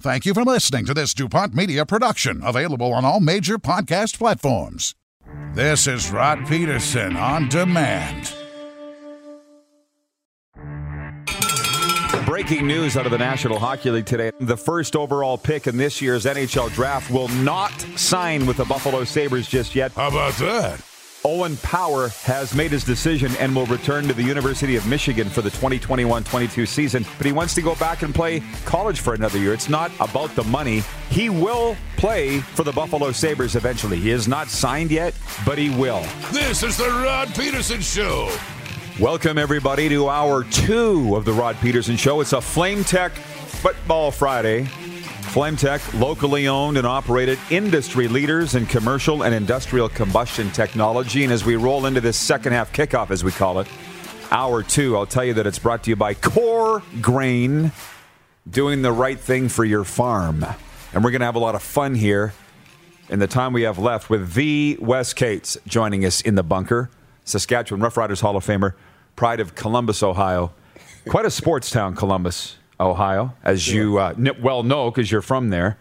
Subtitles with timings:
[0.00, 4.94] Thank you for listening to this DuPont Media production, available on all major podcast platforms.
[5.54, 8.32] This is Rod Pedersen on demand.
[12.26, 14.30] Breaking news out of the National Hockey League today.
[14.40, 19.04] The first overall pick in this year's NHL draft will not sign with the Buffalo
[19.04, 19.92] Sabres just yet.
[19.92, 20.80] How about that?
[21.24, 25.40] Owen Power has made his decision and will return to the University of Michigan for
[25.40, 29.38] the 2021 22 season, but he wants to go back and play college for another
[29.38, 29.52] year.
[29.52, 30.82] It's not about the money.
[31.10, 33.98] He will play for the Buffalo Sabres eventually.
[33.98, 35.14] He is not signed yet,
[35.46, 36.02] but he will.
[36.32, 38.36] This is the Rod Pedersen Show.
[38.98, 42.20] Welcome, everybody, to hour two of the Rod Pedersen Show.
[42.20, 44.66] It's a Flame Tech Football Friday.
[45.22, 51.24] Flame Tech, locally owned and operated, industry leaders in commercial and industrial combustion technology.
[51.24, 53.68] And as we roll into this second half kickoff, as we call it,
[54.30, 57.72] hour two, I'll tell you that it's brought to you by Core Grain,
[58.50, 60.44] doing the right thing for your farm.
[60.92, 62.34] And we're going to have a lot of fun here
[63.08, 66.90] in the time we have left with the Wes Cates joining us in the bunker,
[67.24, 68.74] Saskatchewan Roughriders Hall of Famer,
[69.16, 70.52] pride of Columbus, Ohio.
[71.08, 72.58] Quite a sports town, Columbus.
[72.80, 75.78] Ohio, as you uh, well know because you're from there.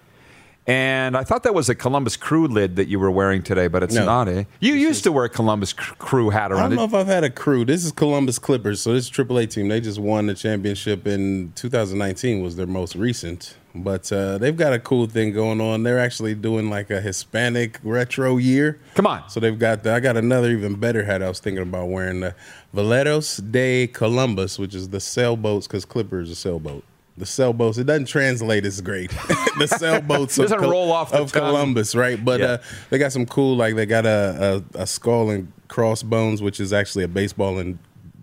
[0.68, 3.81] And I thought that was a Columbus Crew lid that you were wearing today, but
[3.81, 4.06] it's No.
[4.06, 4.44] not, eh?
[4.59, 6.62] You used to wear a Columbus Crew hat around.
[6.62, 7.66] I don't know if I've had a crew.
[7.66, 9.69] This is Columbus Clippers, so this AAA team.
[9.69, 14.74] They just won the championship in 2019 was their most recent, but uh, they've got
[14.74, 15.84] a cool thing going on.
[15.84, 18.80] They're actually doing like a Hispanic retro year.
[18.96, 19.30] Come on.
[19.30, 19.84] So they've got.
[19.84, 21.22] The, I got another even better hat.
[21.24, 22.36] I was thinking about wearing the
[22.76, 26.84] Veleros de Columbus, which is the sailboats because Clipper is a sailboat.
[27.18, 27.78] The sailboats.
[27.78, 29.12] It doesn't translate as great.
[29.59, 31.32] the sailboats of, Doesn't roll off the of.
[31.32, 32.24] Columbus, right?
[32.24, 32.46] But Yeah.
[32.48, 32.58] uh,
[32.90, 33.56] they got some cool.
[33.58, 37.78] Like they got a, a, a skull and crossbones, which is actually a baseball and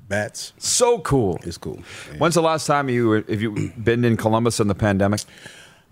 [0.08, 0.52] bats.
[0.58, 1.38] So cool.
[1.42, 1.82] It's cool.
[2.19, 5.20] When's the last time you were, have you been in Columbus in the pandemic?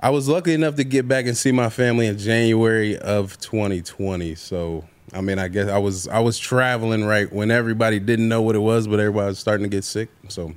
[0.01, 4.35] I was lucky enough to get back and see my family in January of 2020.
[4.35, 8.43] So I mean, I guess I was I was traveling right when everybody didn't know
[8.43, 10.09] what it was, but everybody was starting to get sick.
[10.29, 10.53] So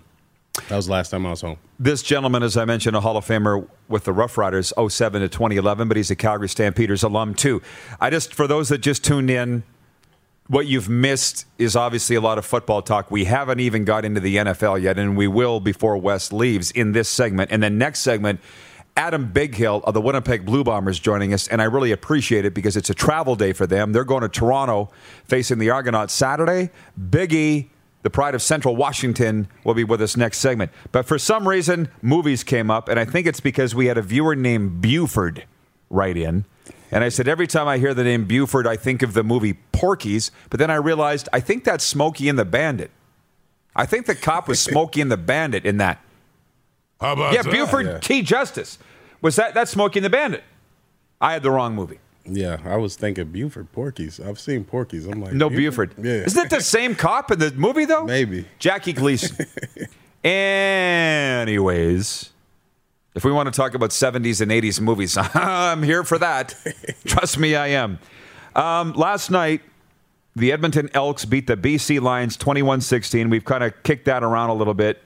[0.68, 1.58] that was the last time I was home.
[1.80, 5.30] This gentleman, as I mentioned, a Hall of Famer with the Rough Riders 07 to
[5.30, 7.62] 2011, but he's a Calgary Stampeders alum too.
[8.02, 9.64] I just, for those that just tuned in,
[10.50, 13.12] what you've missed is obviously a lot of football talk.
[13.12, 16.92] We haven't even got into the NFL yet, and we will before Wes leaves in
[16.92, 17.52] this segment.
[17.52, 18.42] And then next segment,
[18.98, 22.76] Adam Bighill of the Winnipeg Blue Bombers joining us, and I really appreciate it because
[22.76, 23.92] it's a travel day for them.
[23.92, 24.90] They're going to Toronto
[25.24, 26.72] facing the Argonauts Saturday.
[27.00, 27.68] Biggie,
[28.02, 30.72] the pride of Central Washington, will be with us next segment.
[30.92, 34.02] But for some reason, movies came up, and I think it's because we had a
[34.02, 35.46] viewer named Buford
[35.92, 36.46] write in.
[36.92, 39.54] And I said, every time I hear the name Buford, I think of the movie
[39.72, 40.32] Porky's.
[40.50, 42.90] But then I realized, I think that's Smokey and the Bandit.
[43.76, 46.02] I think the cop was Smokey and the Bandit in that.
[47.00, 47.52] How about Yeah, that?
[47.52, 48.00] Buford yeah.
[48.00, 48.22] T.
[48.24, 48.78] Justice.
[49.22, 50.44] Was that that's Smokey and the Bandit?
[51.22, 52.00] I had the wrong movie.
[52.26, 54.20] Yeah, I was thinking Buford Porky's.
[54.20, 55.06] I've seen Porky's.
[55.06, 55.94] I'm like No Buford.
[55.98, 58.04] Yeah, Isn't it the same cop in the movie though?
[58.06, 58.46] Maybe.
[58.60, 59.46] Jackie Gleason.
[61.40, 62.32] Anyways,
[63.16, 66.56] if we want to talk about 70s and 80s movies, I'm here for that.
[67.06, 68.00] Trust me, I am.
[68.56, 69.62] Um, last night,
[70.36, 73.30] the Edmonton Elks beat the BC Lions 21 16.
[73.30, 75.02] We've kind of kicked that around a little bit.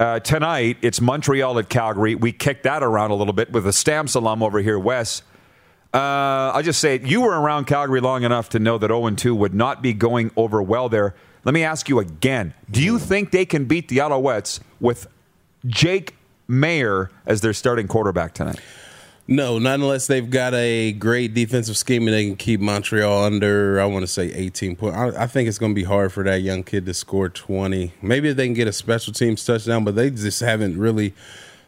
[0.00, 2.14] Uh, tonight, it's Montreal at Calgary.
[2.14, 5.22] We kicked that around a little bit with a Stamps alum over here, Wes.
[5.94, 7.00] Uh, I'll just say.
[7.04, 10.30] You were around Calgary long enough to know that 0 2 would not be going
[10.36, 11.14] over well there.
[11.44, 15.06] Let me ask you again Do you think they can beat the Alouettes with
[15.66, 16.14] Jake
[16.48, 18.60] Maier as their starting quarterback tonight?
[19.28, 23.80] No, not unless they've got a great defensive scheme and they can keep Montreal under,
[23.80, 24.96] I want to say 18 points.
[24.96, 27.92] I, I think it's going to be hard for that young kid to score 20.
[28.02, 31.14] Maybe they can get a special teams touchdown, but they just haven't really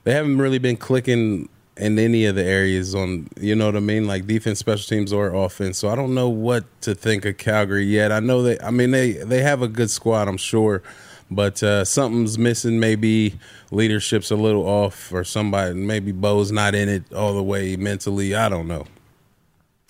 [0.03, 3.81] they haven't really been clicking in any of the areas on you know what I
[3.81, 5.79] mean, like defense, special teams, or offense.
[5.79, 8.13] So I don't know what to think of Calgary yet.
[8.13, 10.83] I know they, I mean they they have a good squad, I'm sure,
[11.31, 12.79] but uh, something's missing.
[12.81, 13.39] Maybe
[13.71, 18.35] leadership's a little off, or somebody maybe Bo's not in it all the way mentally.
[18.35, 18.87] I don't know.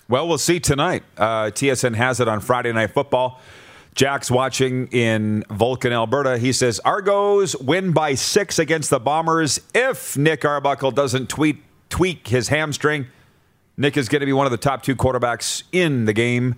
[0.09, 1.03] Well, we'll see tonight.
[1.17, 3.41] Uh, TSN has it on Friday Night Football.
[3.95, 6.37] Jack's watching in Vulcan, Alberta.
[6.37, 12.29] He says Argos win by six against the Bombers if Nick Arbuckle doesn't tweet tweak
[12.29, 13.07] his hamstring.
[13.77, 16.57] Nick is going to be one of the top two quarterbacks in the game.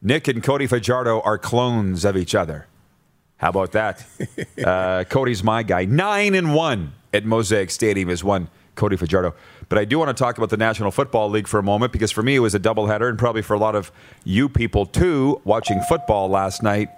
[0.00, 2.66] Nick and Cody Fajardo are clones of each other.
[3.42, 4.06] How about that?
[4.64, 5.84] uh, Cody's my guy.
[5.84, 9.34] Nine and one at Mosaic Stadium is one Cody Fajardo.
[9.68, 12.12] But I do want to talk about the National Football League for a moment because
[12.12, 13.90] for me it was a doubleheader, and probably for a lot of
[14.22, 16.88] you people too, watching football last night.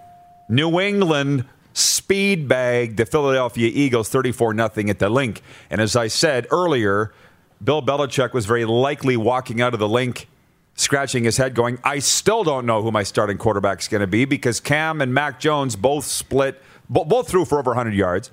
[0.50, 5.40] New England speed bag the Philadelphia Eagles 34 0 at the Linc.
[5.70, 7.14] And as I said earlier,
[7.62, 10.28] Bill Belichick was very likely walking out of the Linc,
[10.74, 14.06] scratching his head, going, I still don't know who my starting quarterback is going to
[14.06, 18.30] be because Cam and Mac Jones both split, both threw for over 100 yards,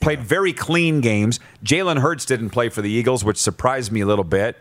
[0.00, 1.40] played very clean games.
[1.64, 4.56] Jalen Hurts didn't play for the Eagles, which surprised me a little bit.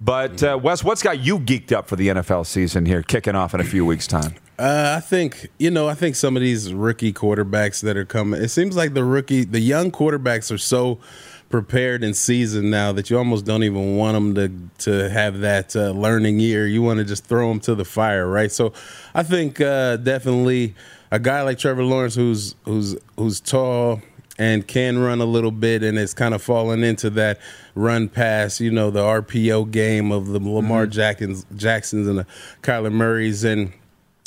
[0.00, 3.54] But, uh, Wes, what's got you geeked up for the NFL season here, kicking off
[3.54, 4.34] in a few weeks' time?
[4.58, 5.88] Uh, I think you know.
[5.88, 8.40] I think some of these rookie quarterbacks that are coming.
[8.40, 11.00] It seems like the rookie, the young quarterbacks are so
[11.48, 15.76] prepared and seasoned now that you almost don't even want them to to have that
[15.76, 16.66] uh, learning year.
[16.66, 18.50] You want to just throw them to the fire, right?
[18.50, 18.72] So,
[19.14, 20.74] I think uh, definitely
[21.10, 24.02] a guy like Trevor Lawrence, who's who's who's tall
[24.38, 27.38] and can run a little bit, and it's kind of fallen into that
[27.74, 30.92] run pass, you know, the RPO game of the Lamar mm-hmm.
[30.92, 32.26] Jacksons, Jacksons and the
[32.62, 33.72] Kyler Murrays, and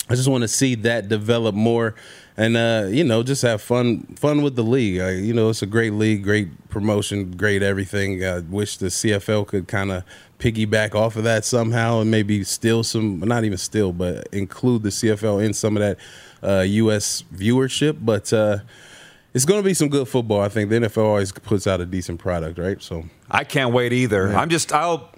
[0.10, 1.96] I just want to see that develop more
[2.38, 5.02] and uh, you know just have fun fun with the league.
[5.02, 8.24] Uh, you know, it's a great league, great promotion, great everything.
[8.24, 10.04] I wish the CFL could kind of
[10.40, 14.90] piggyback off of that somehow and maybe steal some, not even steal, but include the
[14.90, 15.98] CFL in some of that
[16.48, 17.24] uh, U.S.
[17.34, 17.98] viewership.
[18.06, 18.60] But uh,
[19.34, 20.42] it's going to be some good football.
[20.42, 22.82] I think the NFL always puts out a decent product, right?
[22.82, 24.30] So I can't wait either.
[24.30, 24.40] Yeah.
[24.40, 25.10] I'm just I'll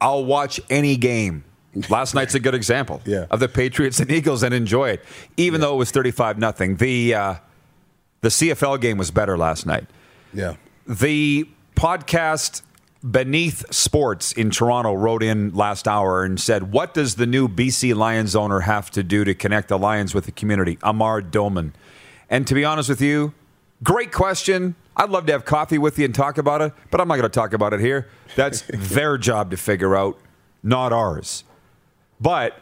[0.00, 1.44] I'll watch any game
[1.90, 3.26] Last night's a good example yeah.
[3.30, 5.04] of the Patriots and Eagles and enjoy it,
[5.36, 5.66] even yeah.
[5.66, 6.76] though it was 35 nothing.
[6.76, 7.34] The uh,
[8.22, 9.86] the CFL game was better last night.
[10.32, 10.56] Yeah.
[10.86, 12.62] The podcast
[13.08, 17.94] Beneath Sports in Toronto wrote in last hour and said, What does the new BC
[17.94, 20.78] Lions owner have to do to connect the Lions with the community?
[20.82, 21.74] Amar Doman.
[22.28, 23.32] And to be honest with you,
[23.82, 24.74] great question.
[24.96, 27.30] I'd love to have coffee with you and talk about it, but I'm not going
[27.30, 28.08] to talk about it here.
[28.34, 30.18] That's their job to figure out,
[30.62, 31.44] not ours.
[32.20, 32.56] But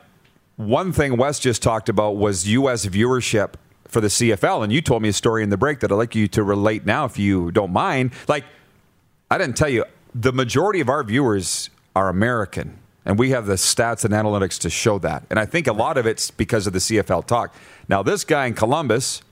[0.57, 2.87] one thing Wes just talked about was U.S.
[2.87, 3.55] viewership
[3.89, 4.65] for the CFL.
[4.65, 6.85] And you told me a story in the break that I'd like you to relate
[6.85, 8.13] now, if you don't mind.
[8.29, 8.45] Like,
[9.31, 9.85] I didn't tell you,
[10.15, 12.79] the majority of our viewers are American.
[13.05, 15.25] And we have the stats and analytics to show that.
[15.29, 17.55] And I think a lot of it's because of the CFL talk.
[17.89, 19.23] Now, this guy in Columbus,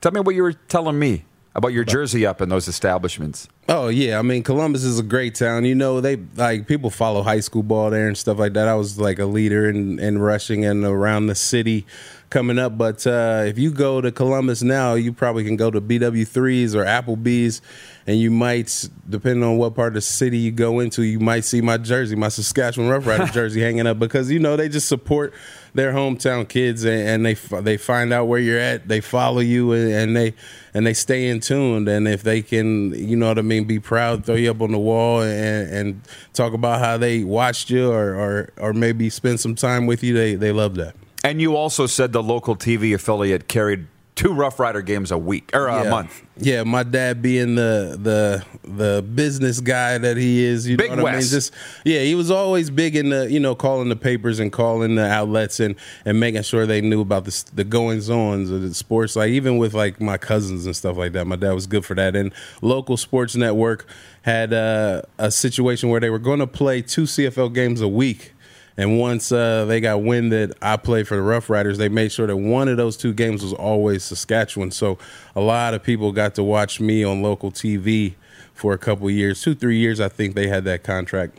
[0.00, 3.48] tell me what you were telling me about your jersey up in those establishments.
[3.68, 5.64] Oh yeah, I mean Columbus is a great town.
[5.64, 8.68] You know, they like people follow high school ball there and stuff like that.
[8.68, 11.86] I was like a leader in, in rushing and around the city
[12.32, 12.76] coming up.
[12.76, 16.84] But uh, if you go to Columbus now, you probably can go to BW3s or
[16.84, 17.60] Applebee's,
[18.06, 21.44] and you might, depending on what part of the city you go into, you might
[21.44, 25.32] see my jersey, my Saskatchewan Roughrider jersey hanging up because you know they just support
[25.74, 29.72] their hometown kids and, and, they they find out where you're at, they follow you,
[29.72, 30.34] and, and they
[30.74, 31.86] and they stay in tune.
[31.86, 34.72] And if they can, you know what I mean, be proud, throw you up on
[34.72, 36.00] the wall, and, and
[36.32, 40.14] talk about how they watched you or, or or maybe spend some time with you,
[40.14, 40.94] they they love that.
[41.24, 45.50] And you also said the local TV affiliate carried two Rough Rider games a week
[45.54, 45.90] or a yeah.
[45.90, 46.22] month.
[46.36, 50.96] Yeah, my dad being the the the business guy that he is, you big know
[50.96, 51.14] what West.
[51.14, 51.30] I mean.
[51.30, 51.52] Just
[51.84, 55.06] yeah, he was always big in the you know calling the papers and calling the
[55.06, 59.16] outlets and and making sure they knew about the the goings ons of the sports.
[59.16, 61.94] Like even with like my cousins and stuff like that, my dad was good for
[61.94, 62.16] that.
[62.16, 63.86] And local sports network
[64.22, 68.31] had uh, a situation where they were going to play two CFL games a week
[68.76, 72.10] and once uh, they got wind that I played for the Rough Riders, they made
[72.10, 74.70] sure that one of those two games was always Saskatchewan.
[74.70, 74.98] So
[75.36, 78.14] a lot of people got to watch me on local TV
[78.54, 80.00] for a couple years, two, three years.
[80.00, 81.36] I think they had that contract.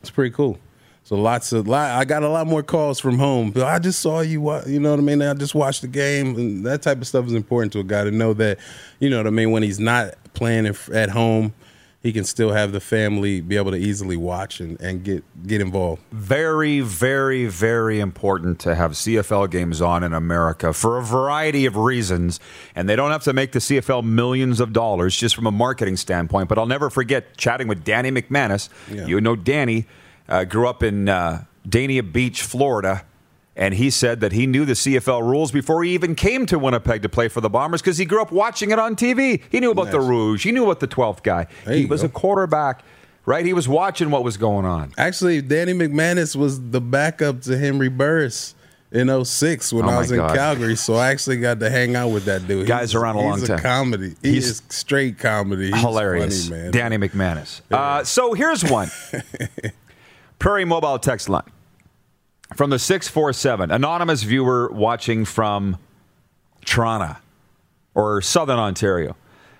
[0.00, 0.58] It's pretty cool.
[1.04, 3.52] So lots of lot, I got a lot more calls from home.
[3.56, 4.40] I just saw you.
[4.66, 5.20] You know what I mean?
[5.20, 8.04] I just watched the game, and that type of stuff is important to a guy
[8.04, 8.58] to know that.
[9.00, 9.50] You know what I mean?
[9.50, 11.52] When he's not playing at home
[12.04, 15.62] he can still have the family be able to easily watch and, and get get
[15.62, 16.02] involved.
[16.12, 21.76] Very, very, very important to have CFL games on in America for a variety of
[21.76, 22.40] reasons.
[22.74, 25.96] And they don't have to make the CFL millions of dollars just from a marketing
[25.96, 26.50] standpoint.
[26.50, 28.68] But I'll never forget chatting with Danny McManus.
[28.92, 29.06] Yeah.
[29.06, 29.86] You know, Danny
[30.28, 33.06] uh, grew up in uh, Dania Beach, Florida.
[33.56, 37.02] And he said that he knew the CFL rules before he even came to Winnipeg
[37.02, 39.40] to play for the Bombers because he grew up watching it on TV.
[39.48, 40.42] He knew about the Rouge.
[40.42, 41.46] He knew about the 12th guy.
[41.64, 42.06] There he was go.
[42.06, 42.82] a quarterback,
[43.26, 43.46] right?
[43.46, 44.92] He was watching what was going on.
[44.98, 48.56] Actually, Danny McManus was the backup to Henry Burris
[48.90, 50.34] in 06 when Oh I was in God.
[50.34, 50.74] Calgary.
[50.74, 52.66] So I actually got to hang out with that dude.
[52.66, 53.58] Guy's He's- around a long he's time.
[53.58, 54.14] a comedy.
[54.20, 55.70] He He's is straight comedy.
[55.70, 56.48] He's hilarious.
[56.48, 56.70] funny, man.
[56.72, 57.60] Danny McManus.
[57.70, 58.90] Uh, so here's one
[60.40, 61.42] Prairie Mobile text line
[62.54, 65.78] from the 647, anonymous viewer watching from
[66.64, 67.16] Toronto
[67.94, 69.16] or Southern Ontario.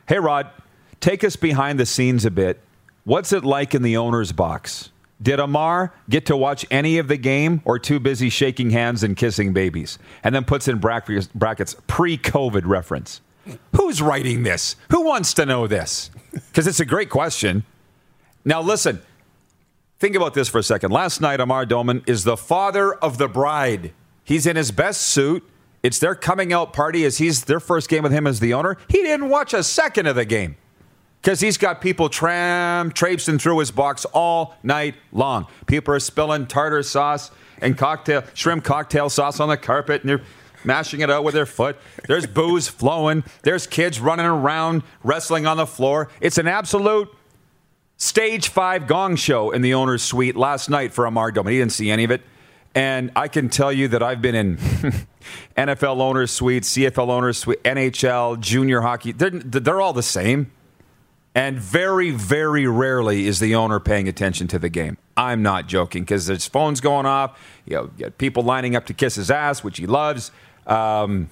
[0.07, 0.51] Hey, Rod,
[1.01, 2.61] take us behind the scenes a bit.
[3.05, 4.91] What's it like in the owner's box?
[5.23, 9.17] Did Amar get to watch any of the game or too busy shaking hands and
[9.17, 9.99] kissing babies?
[10.23, 11.29] And then puts in brackets,
[11.87, 13.21] pre COVID reference.
[13.77, 14.77] Who's writing this?
[14.91, 16.11] Who wants to know this?
[16.33, 17.65] Because it's a great question.
[18.45, 19.01] Now, listen,
[19.99, 20.91] think about this for a second.
[20.93, 23.93] Last night, Amar Doman is the father of the bride.
[24.25, 25.43] He's in his best suit.
[25.83, 28.79] It's their coming out party as he's their first game with him as the owner.
[28.89, 30.57] He didn't watch a second of the game
[31.21, 35.47] because he's got people tram traipsing through his box all night long.
[35.67, 40.23] People are spilling tartar sauce and cocktail shrimp cocktail sauce on the carpet, and they're
[40.65, 41.77] mashing it out with their foot.
[42.09, 43.25] There's booze flowing.
[43.43, 46.09] There's kids running around wrestling on the floor.
[46.21, 47.09] It's an absolute
[47.97, 51.53] stage five gong show in the owner's suite last night for Amar Doman.
[51.53, 52.23] He didn't see any of it.
[52.75, 54.57] And I can tell you that I've been in
[55.57, 59.13] NFL owners suite, CFL owners suite, NHL, junior hockey.
[59.13, 60.51] They're, they're all the same.
[61.37, 64.99] And very, very rarely is the owner paying attention to the game.
[65.17, 67.41] I'm not joking because there's phones going off.
[67.65, 70.31] You know, you people lining up to kiss his ass, which he loves.
[70.67, 71.31] Um,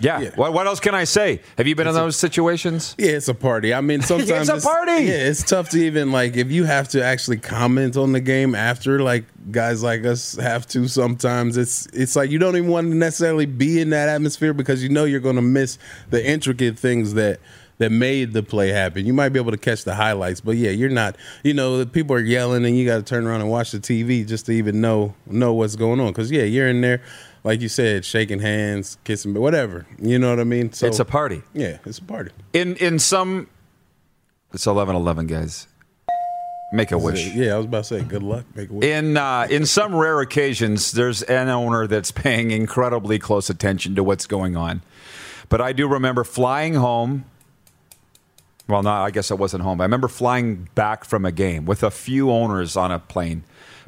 [0.00, 0.20] yeah.
[0.20, 0.30] Yeah.
[0.34, 1.40] What, what else can I say?
[1.58, 2.94] Have you been in those situations?
[2.98, 3.72] Yeah, it's a party.
[3.74, 5.04] I mean, sometimes It's a party.
[5.04, 8.54] Yeah, it's tough to even like if you have to actually comment on the game
[8.54, 10.88] after, like guys like us have to.
[10.88, 14.82] Sometimes it's it's like you don't even want to necessarily be in that atmosphere because
[14.82, 15.78] you know you're going to miss
[16.10, 17.40] the intricate things that
[17.80, 19.06] that made the play happen.
[19.06, 21.16] You might be able to catch the highlights, but yeah, you're not.
[21.42, 23.78] You know, the people are yelling, and you got to turn around and watch the
[23.78, 26.08] TV just to even know know what's going on.
[26.08, 27.02] Because yeah, you're in there.
[27.42, 29.86] Like you said, shaking hands, kissing, whatever.
[30.00, 30.72] You know what I mean?
[30.72, 31.42] So It's a party.
[31.54, 32.32] Yeah, it's a party.
[32.52, 33.48] In in some,
[34.52, 35.66] it's eleven eleven, guys.
[36.72, 37.34] Make a wish.
[37.34, 38.44] Yeah, I was about to say, good luck.
[38.54, 38.84] Make a wish.
[38.86, 44.04] In uh, in some rare occasions, there's an owner that's paying incredibly close attention to
[44.04, 44.82] what's going on.
[45.48, 47.24] But I do remember flying home.
[48.68, 49.80] Well, no, I guess I wasn't home.
[49.80, 53.42] I remember flying back from a game with a few owners on a plane,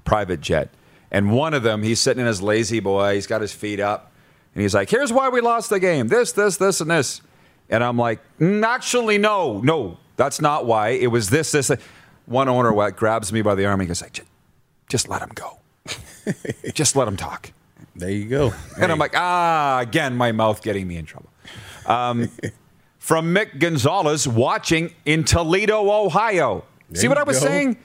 [0.04, 0.70] private jet,
[1.12, 3.14] and one of them, he's sitting in his lazy boy.
[3.14, 4.10] He's got his feet up,
[4.54, 6.08] and he's like, "Here's why we lost the game.
[6.08, 7.20] This, this, this, and this."
[7.70, 10.88] And I'm like, "Mm, "Actually, no, no, that's not why.
[10.88, 11.70] It was this, this."
[12.26, 14.28] One owner what grabs me by the arm and goes like, "Just-
[14.88, 15.60] "Just let him go.
[16.74, 17.52] Just let him talk."
[17.94, 18.54] There you go.
[18.80, 21.28] And I'm like, ah, again, my mouth getting me in trouble.
[21.84, 22.30] Um,
[22.98, 26.64] from Mick Gonzalez, watching in Toledo, Ohio.
[26.94, 27.46] See what I was go.
[27.46, 27.76] saying?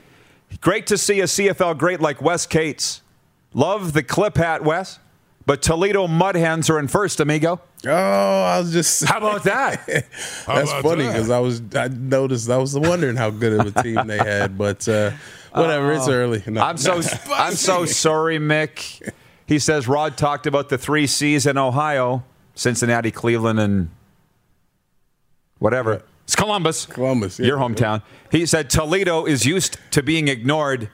[0.61, 3.01] Great to see a CFL great like Wes Cates.
[3.57, 4.99] Love the clip hat, Wes.
[5.47, 7.59] But Toledo Mud Hens are in first, amigo.
[7.87, 9.03] oh, I was just.
[9.03, 9.83] How about that?
[10.45, 11.61] That's funny because I was.
[11.73, 12.49] I noticed.
[12.51, 15.11] I was wondering how good of a team they had, but uh,
[15.53, 15.91] whatever.
[15.93, 16.43] it's early.
[16.45, 16.61] No.
[16.61, 16.65] Oh.
[16.65, 17.01] I'm so
[17.33, 19.11] I'm so sorry, Mick.
[19.47, 22.23] He says Rod talked about the three C's in Ohio:
[22.53, 23.89] Cincinnati, Cleveland, and
[25.57, 26.03] whatever.
[26.25, 26.85] It's Columbus.
[26.85, 27.47] Columbus, yeah.
[27.47, 28.03] your hometown.
[28.31, 30.89] He said Toledo is used to being ignored,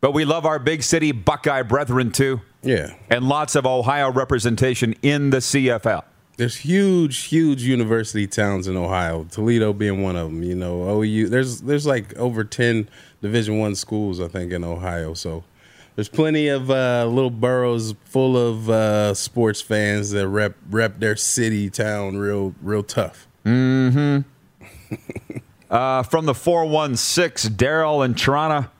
[0.00, 2.94] but we love our big city Buckeye brethren too, Yeah.
[3.10, 6.02] and lots of Ohio representation in the CFL.
[6.36, 9.24] There's huge, huge university towns in Ohio.
[9.24, 10.42] Toledo being one of them.
[10.44, 11.28] You know, OU.
[11.28, 12.88] There's there's like over ten
[13.20, 15.14] Division One schools I think in Ohio.
[15.14, 15.42] So
[15.96, 21.16] there's plenty of uh, little boroughs full of uh, sports fans that rep rep their
[21.16, 23.26] city town real real tough.
[25.70, 28.70] Uh, from the 416, Daryl in Toronto.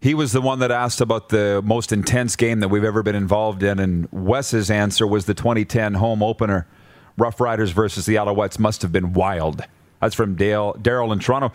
[0.00, 3.14] He was the one that asked about the most intense game that we've ever been
[3.14, 6.66] involved in, and Wes's answer was the 2010 home opener.
[7.18, 9.62] Rough Riders versus the Alouettes must have been wild.
[10.00, 11.52] That's from Dale, Daryl in Toronto.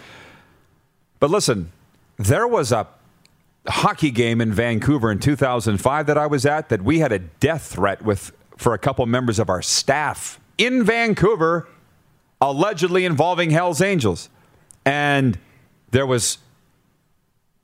[1.19, 1.71] But listen,
[2.17, 2.87] there was a
[3.67, 7.73] hockey game in Vancouver in 2005 that I was at that we had a death
[7.73, 11.67] threat with for a couple members of our staff in Vancouver
[12.39, 14.29] allegedly involving Hell's Angels.
[14.85, 15.39] And
[15.91, 16.37] there was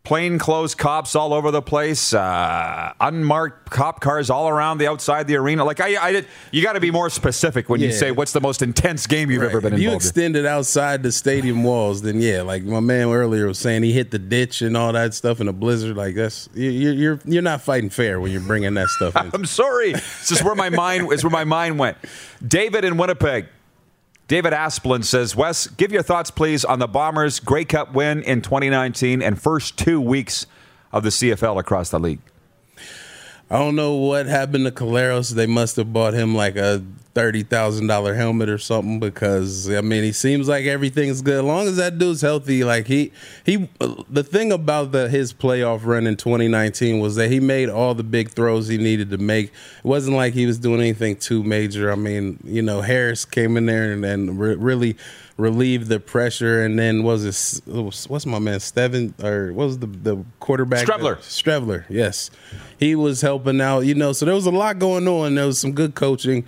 [0.03, 5.35] plainclothes cops all over the place, uh, unmarked cop cars all around the outside the
[5.35, 5.63] arena.
[5.63, 8.41] Like I, I did, you got to be more specific when you say what's the
[8.41, 10.45] most intense game you've ever been if you extended in.
[10.47, 14.19] outside the stadium walls, then yeah, like my man earlier was saying, he hit the
[14.19, 15.95] ditch and all that stuff in a blizzard.
[15.95, 19.29] Like that's you- you're you're you're not fighting fair when you're bringing that stuff in.
[19.33, 19.93] I'm sorry.
[19.93, 21.97] This is where my mind is where my mind went.
[22.45, 23.47] David in Winnipeg.
[24.31, 28.41] David Asplin says, Wes, give your thoughts, please, on the Bombers' Grey Cup win in
[28.41, 30.47] 2019 and first two weeks
[30.93, 32.21] of the CFL across the league.
[33.49, 35.31] I don't know what happened to Collaros.
[35.31, 36.81] They must have bought him like a
[37.13, 41.43] thirty thousand dollar helmet or something because I mean he seems like everything's good as
[41.43, 42.63] long as that dude's healthy.
[42.63, 43.11] Like he
[43.45, 43.69] he
[44.09, 48.03] the thing about the his playoff run in 2019 was that he made all the
[48.03, 49.47] big throws he needed to make.
[49.47, 51.91] It wasn't like he was doing anything too major.
[51.91, 54.97] I mean you know Harris came in there and, and re- really
[55.37, 59.87] relieved the pressure and then was it what's my man Steven or what was the
[59.87, 61.17] the quarterback Strebler.
[61.17, 62.29] Streveler, yes.
[62.79, 65.35] He was helping out, you know, so there was a lot going on.
[65.35, 66.45] There was some good coaching,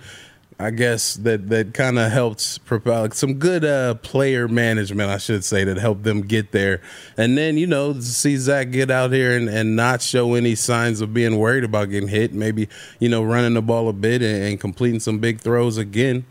[0.56, 5.44] I guess, that that kind of helped propel some good uh, player management, I should
[5.44, 6.80] say, that helped them get there.
[7.16, 11.00] And then, you know, see Zach get out here and, and not show any signs
[11.00, 12.68] of being worried about getting hit, maybe,
[13.00, 16.24] you know, running the ball a bit and, and completing some big throws again.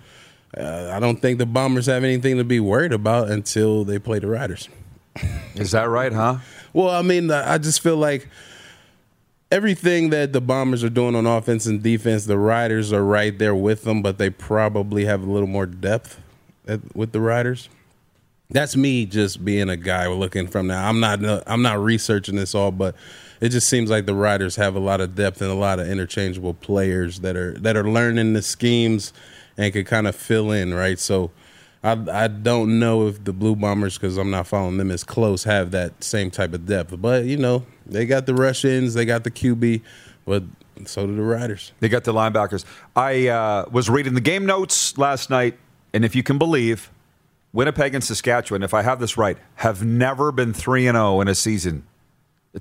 [0.55, 4.19] Uh, I don't think the Bombers have anything to be worried about until they play
[4.19, 4.69] the Riders.
[5.55, 6.37] Is that right, huh?
[6.71, 8.29] Well, I mean, I just feel like
[9.53, 13.53] everything that the Bombers are doing on offense and defense, the Riders are right there
[13.53, 16.19] with them, but they probably have a little more depth
[16.67, 17.69] at, with the Riders.
[18.49, 20.89] That's me just being a guy looking from now.
[20.89, 22.95] I'm not uh, I'm not researching this all, but
[23.41, 25.87] it just seems like the Riders have a lot of depth and a lot of
[25.87, 29.13] interchangeable players that are that are learning the schemes
[29.55, 30.97] and can kind of fill in, right?
[30.97, 31.29] So
[31.83, 35.43] I I don't know if the Blue Bombers because I'm not following them as close
[35.43, 39.23] have that same type of depth, but you know they got the rush-ins, they got
[39.23, 39.81] the QB,
[40.25, 40.43] but
[40.85, 41.73] so do the Riders.
[41.79, 42.65] They got the linebackers.
[42.95, 45.57] I uh, was reading the game notes last night,
[45.93, 46.89] and if you can believe,
[47.51, 51.27] Winnipeg and Saskatchewan, if I have this right, have never been 3 and 0 in
[51.27, 51.85] a season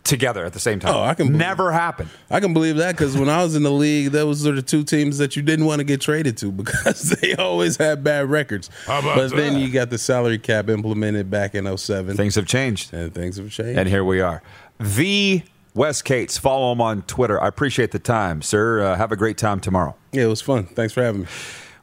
[0.04, 0.94] together at the same time.
[0.94, 2.09] Oh, I can believe Never happen.
[2.31, 4.85] I can believe that because when I was in the league, those are the two
[4.85, 8.70] teams that you didn't want to get traded to because they always had bad records.
[8.87, 12.16] How about but then you got the salary cap implemented back in 07.
[12.16, 12.92] Things have changed.
[12.94, 13.78] and things have changed.
[13.78, 14.42] And here we are.
[14.81, 15.42] The
[15.74, 16.38] Wes Cates.
[16.38, 17.42] Follow him on Twitter.
[17.42, 18.81] I appreciate the time, sir.
[18.83, 19.94] Uh, have a great time tomorrow.
[20.12, 20.64] yeah, it was fun.
[20.66, 21.26] Thanks for having me.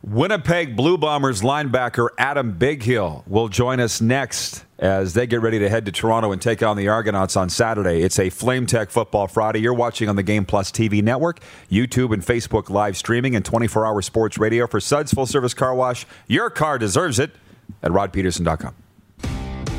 [0.02, 5.70] Winnipeg Blue Bombers linebacker Adam Bighill will join us next as they get ready to
[5.70, 8.02] head to Toronto and take on the Argonauts on Saturday.
[8.02, 9.60] It's a Flame Tech Football Friday.
[9.60, 11.40] You're watching on the Game Plus TV network,
[11.70, 15.76] YouTube and Facebook live streaming, and 24 hour sports radio for Suds Full Service Car
[15.76, 16.06] Wash.
[16.28, 17.32] Your car deserves it
[17.84, 18.74] at rodpedersen.com.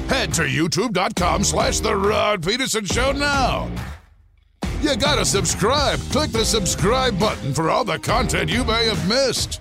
[0.08, 3.70] Head to youtube.com slash The Rod Pedersen Show now.
[4.80, 6.00] You gotta subscribe.
[6.10, 9.60] Click the subscribe button for all the content you may have missed.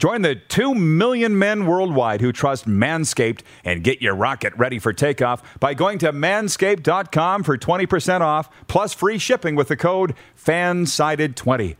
[0.00, 4.94] Join the 2 million men worldwide who trust Manscaped and get your rocket ready for
[4.94, 11.76] takeoff by going to manscaped.com for 20% off plus free shipping with the code FANSIDED20.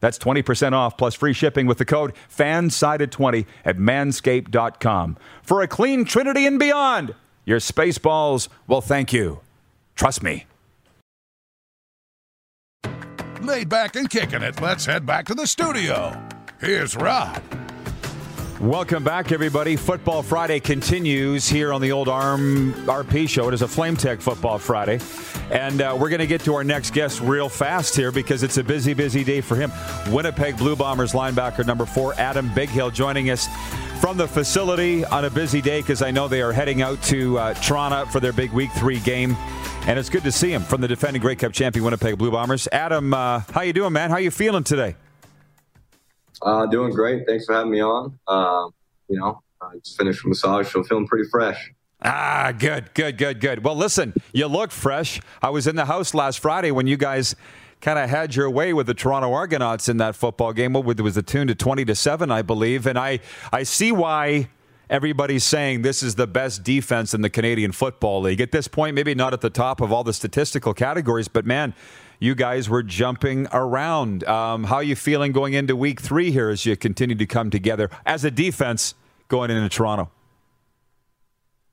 [0.00, 5.16] That's 20% off plus free shipping with the code FANSIDED20 at manscaped.com.
[5.42, 7.14] For a clean trinity and beyond,
[7.46, 9.40] your spaceballs will thank you.
[9.94, 10.44] Trust me.
[13.40, 16.22] Laid back and kicking it, let's head back to the studio.
[16.62, 17.42] Here's Rod.
[18.60, 19.74] Welcome back, everybody.
[19.74, 23.48] Football Friday continues here on the old Arm RP show.
[23.48, 25.00] It is a Flame Tech Football Friday.
[25.50, 28.58] And uh, we're going to get to our next guest real fast here because it's
[28.58, 29.72] a busy, busy day for him.
[30.10, 33.48] Winnipeg Blue Bombers linebacker number four, Adam Bighill, joining us
[34.00, 37.38] from the facility on a busy day because I know they are heading out to
[37.40, 39.36] uh, Toronto for their big Week Three game.
[39.88, 42.68] And it's good to see him from the defending Grey Cup champion Winnipeg Blue Bombers.
[42.70, 44.10] Adam, uh, how you doing, man?
[44.10, 44.94] How you feeling today?
[46.42, 47.26] Uh, doing great.
[47.26, 48.18] Thanks for having me on.
[48.26, 48.74] Um,
[49.08, 51.70] you know, I just finished a massage, so feeling pretty fresh.
[52.04, 53.64] Ah, good, good, good, good.
[53.64, 55.20] Well, listen, you look fresh.
[55.40, 57.36] I was in the house last Friday when you guys
[57.80, 60.74] kind of had your way with the Toronto Argonauts in that football game.
[60.74, 62.86] It was the tune to 20 to 7, I believe.
[62.86, 63.20] And I,
[63.52, 64.48] I see why
[64.90, 68.40] everybody's saying this is the best defense in the Canadian Football League.
[68.40, 71.74] At this point, maybe not at the top of all the statistical categories, but man,
[72.22, 74.22] you guys were jumping around.
[74.24, 77.50] Um, how are you feeling going into week three here as you continue to come
[77.50, 78.94] together as a defense
[79.26, 80.08] going into Toronto?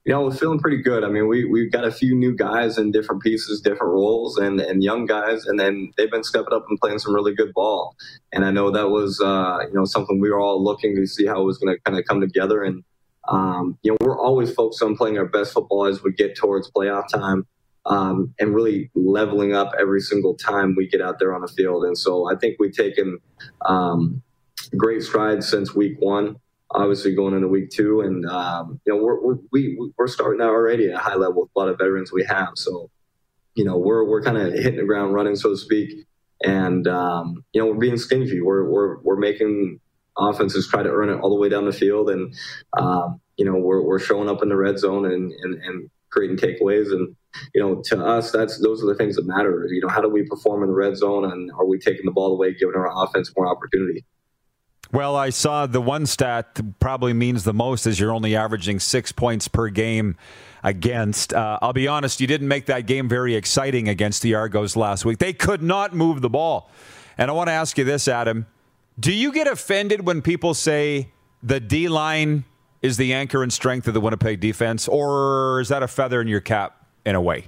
[0.05, 1.03] you know, we're feeling pretty good.
[1.03, 4.59] I mean, we we've got a few new guys in different pieces, different roles, and
[4.59, 7.95] and young guys, and then they've been stepping up and playing some really good ball.
[8.33, 11.27] And I know that was uh, you know something we were all looking to see
[11.27, 12.63] how it was going to kind of come together.
[12.63, 12.83] And
[13.27, 16.71] um, you know, we're always focused on playing our best football as we get towards
[16.71, 17.45] playoff time.
[17.85, 21.85] Um, and really leveling up every single time we get out there on the field.
[21.85, 23.17] And so I think we've taken
[23.65, 24.21] um,
[24.77, 26.35] great strides since week one
[26.71, 30.49] obviously going into week two, and um, you know we're we're, we, we're starting out
[30.49, 32.49] already at a high level with a lot of veterans we have.
[32.55, 32.89] So
[33.55, 36.05] you know we're we're kind of hitting the ground running, so to speak,
[36.43, 38.41] and um, you know we're being stingy.
[38.41, 39.79] We're we're we're making
[40.17, 42.33] offenses try to earn it all the way down the field, and
[42.77, 46.37] um, you know we're we're showing up in the red zone and and, and creating
[46.37, 47.15] takeaways and
[47.53, 50.09] you know to us that's those are the things that matter you know how do
[50.09, 52.91] we perform in the red zone and are we taking the ball away giving our
[53.03, 54.03] offense more opportunity
[54.91, 59.11] well, I saw the one stat probably means the most is you're only averaging six
[59.11, 60.17] points per game
[60.63, 61.31] against.
[61.31, 65.05] Uh, I'll be honest, you didn't make that game very exciting against the Argos last
[65.05, 65.19] week.
[65.19, 66.71] They could not move the ball.
[67.19, 68.47] And I want to ask you this, Adam.
[68.99, 71.11] Do you get offended when people say
[71.43, 72.45] the D line
[72.81, 76.27] is the anchor and strength of the Winnipeg defense, or is that a feather in
[76.27, 77.47] your cap in a way?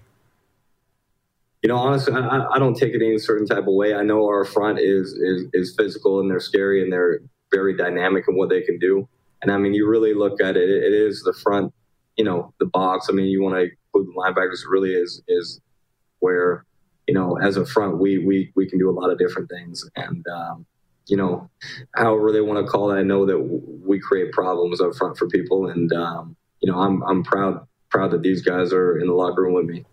[1.61, 3.93] you know, honestly, I, I, don't take it any certain type of way.
[3.93, 7.19] I know our front is, is is physical and they're scary and they're
[7.51, 9.07] very dynamic in what they can do.
[9.41, 11.71] And I mean, you really look at it; it is the front,
[12.17, 13.07] you know, the box.
[13.09, 14.61] I mean, you want to include the linebackers.
[14.67, 15.61] Really is is
[16.19, 16.65] where
[17.07, 19.87] you know, as a front, we we we can do a lot of different things.
[19.95, 20.65] And um,
[21.07, 21.49] you know,
[21.95, 25.27] however they want to call it, I know that we create problems up front for
[25.27, 25.67] people.
[25.69, 29.41] And um, you know, I'm I'm proud proud that these guys are in the locker
[29.41, 29.85] room with me.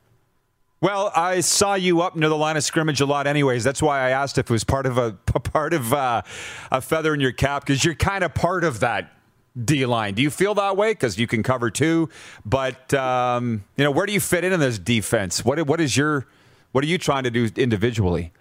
[0.81, 3.65] Well, I saw you up near the line of scrimmage a lot, anyways.
[3.65, 6.23] That's why I asked if it was part of a, a part of uh,
[6.71, 9.13] a feather in your cap because you're kind of part of that
[9.65, 10.15] D line.
[10.15, 10.93] Do you feel that way?
[10.93, 12.09] Because you can cover too,
[12.45, 15.45] but um, you know where do you fit in in this defense?
[15.45, 16.29] What what is your
[16.71, 18.33] what are you trying to do individually?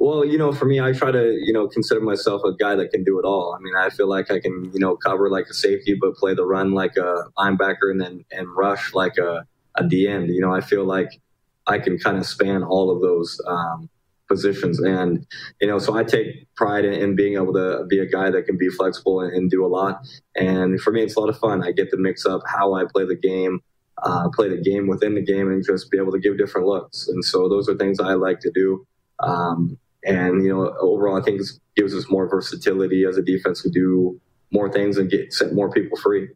[0.00, 2.90] Well, you know, for me, I try to, you know, consider myself a guy that
[2.90, 3.54] can do it all.
[3.54, 6.32] I mean, I feel like I can, you know, cover like a safety, but play
[6.34, 10.30] the run like a linebacker and then and rush like a, a D end.
[10.30, 11.20] You know, I feel like
[11.66, 13.90] I can kind of span all of those um,
[14.26, 14.80] positions.
[14.80, 15.26] And,
[15.60, 18.46] you know, so I take pride in, in, being able to be a guy that
[18.46, 20.00] can be flexible and, and, do a lot.
[20.34, 21.62] And for me, it's a lot of fun.
[21.62, 23.60] I get to mix up how I play the game,
[24.02, 27.06] uh, play the game within the game, and just be able to give different looks.
[27.08, 28.86] And so those are things I like to do.
[29.18, 33.62] Um, and, you know, overall, I think it gives us more versatility as a defense
[33.62, 36.28] to do more things and get set more people free.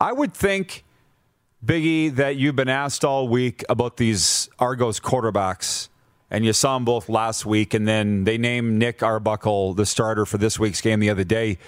[0.00, 0.84] I would think
[1.64, 5.88] Biggie, that you've been asked all week about these Argos quarterbacks,
[6.30, 10.24] and you saw them both last week, and then they named Nick Arbuckle the starter
[10.24, 11.58] for this week's game the other day.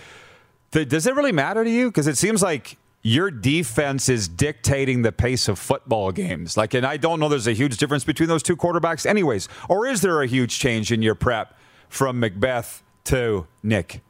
[0.71, 1.91] Does it really matter to you?
[1.91, 6.57] Because it seems like your defense is dictating the pace of football games.
[6.57, 9.49] Like, and I don't know there's a huge difference between those two quarterbacks, anyways.
[9.69, 14.01] Or is there a huge change in your prep from McBeth to Nick?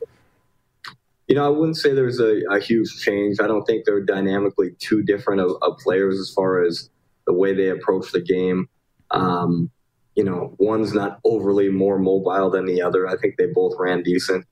[1.26, 3.40] You know, I wouldn't say there's a, a huge change.
[3.40, 6.90] I don't think they're dynamically too different of, of players as far as
[7.26, 8.68] the way they approach the game.
[9.10, 9.70] Um,
[10.14, 13.08] you know, one's not overly more mobile than the other.
[13.08, 14.44] I think they both ran decent.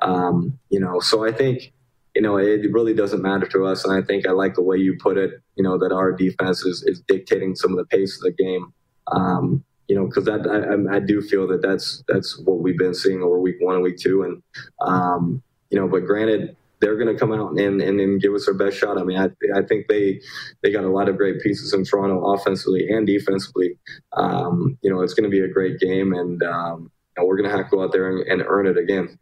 [0.00, 1.72] Um, you know, so I think,
[2.18, 3.84] you know, it really doesn't matter to us.
[3.84, 6.64] And I think I like the way you put it, you know, that our defense
[6.64, 8.72] is, is dictating some of the pace of the game.
[9.12, 12.92] Um, you know, because I, I, I, do feel that that's that's what we've been
[12.92, 14.42] seeing over week one and week two, and
[14.80, 18.46] um, you know, but granted, they're going to come out and, and, and give us
[18.46, 18.98] their best shot.
[18.98, 20.20] I mean, I, I think they
[20.62, 23.78] they got a lot of great pieces in Toronto offensively and defensively.
[24.14, 27.50] Um, you know, it's going to be a great game, and um, know, we're going
[27.50, 29.18] to have to go out there and, and earn it again.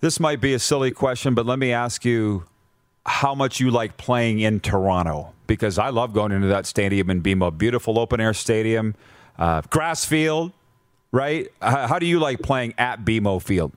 [0.00, 2.44] This might be a silly question, but let me ask you
[3.06, 7.22] how much you like playing in Toronto because I love going into that stadium in
[7.22, 7.56] BMO.
[7.56, 8.94] Beautiful open air stadium,
[9.38, 10.52] uh, grass field,
[11.12, 11.48] right?
[11.60, 13.72] How do you like playing at BMO Field?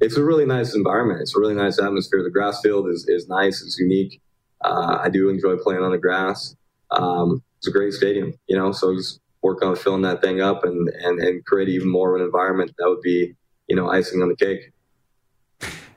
[0.00, 1.20] it's a really nice environment.
[1.20, 2.22] It's a really nice atmosphere.
[2.22, 3.62] The grass field is, is nice.
[3.62, 4.20] It's unique.
[4.60, 6.54] Uh, I do enjoy playing on the grass.
[6.90, 10.64] Um, it's a great stadium, you know, so just work on filling that thing up
[10.64, 13.34] and, and, and create even more of an environment that would be,
[13.66, 14.72] you know, icing on the cake.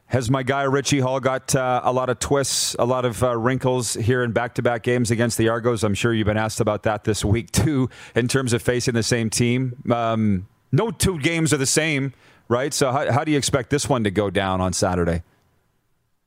[0.08, 3.36] Has my guy Richie Hall got uh, a lot of twists, a lot of uh,
[3.36, 5.84] wrinkles here in back to back games against the Argos?
[5.84, 9.04] I'm sure you've been asked about that this week, too, in terms of facing the
[9.04, 9.82] same team.
[9.92, 12.14] Um, no two games are the same,
[12.48, 12.72] right?
[12.74, 15.24] So, how, how do you expect this one to go down on Saturday?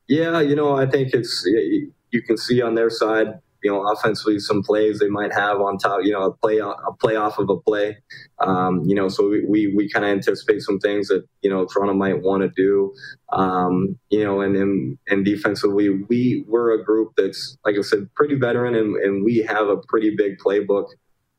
[0.08, 4.38] Yeah, you know, I think it's, you can see on their side, you know, offensively,
[4.38, 7.50] some plays they might have on top, you know, a play, a play off of
[7.50, 7.96] a play.
[8.38, 11.66] Um, you know, so we, we, we kind of anticipate some things that, you know,
[11.66, 12.92] Toronto might want to do.
[13.32, 18.08] Um, you know, and, and, and defensively, we, we're a group that's, like I said,
[18.14, 20.86] pretty veteran and, and we have a pretty big playbook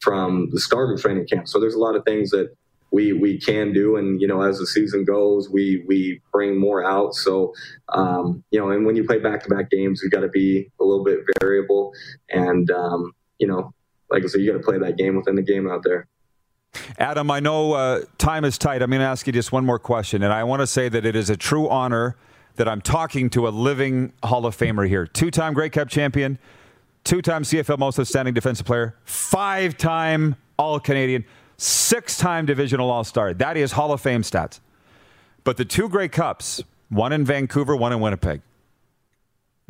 [0.02, 1.48] from the start of training camp.
[1.48, 2.50] So there's a lot of things that,
[2.92, 3.98] we we can do.
[3.98, 7.14] And you know as the season goes we we bring more out.
[7.16, 7.54] So
[7.90, 10.70] um, you know and when you play back to back games you've got to be
[10.80, 11.92] a little bit variable.
[12.30, 13.74] And um, you know
[14.10, 16.08] like I said you got to play that game within the game out there.
[16.98, 18.82] Adam I know uh, time is tight.
[18.82, 20.24] I'm going to ask you just one more question.
[20.24, 22.16] And I want to say that it is a true honor
[22.56, 25.08] that I'm talking to a living Hall of Famer here.
[25.08, 26.38] Two-time Grey Cup champion
[27.04, 31.26] two-time CFL most outstanding defensive player five-time all Canadian
[31.60, 33.34] six time divisional All Star.
[33.34, 34.60] That is Hall of Fame stats.
[35.44, 38.42] But the two Grey Cups, one in Vancouver, one in Winnipeg.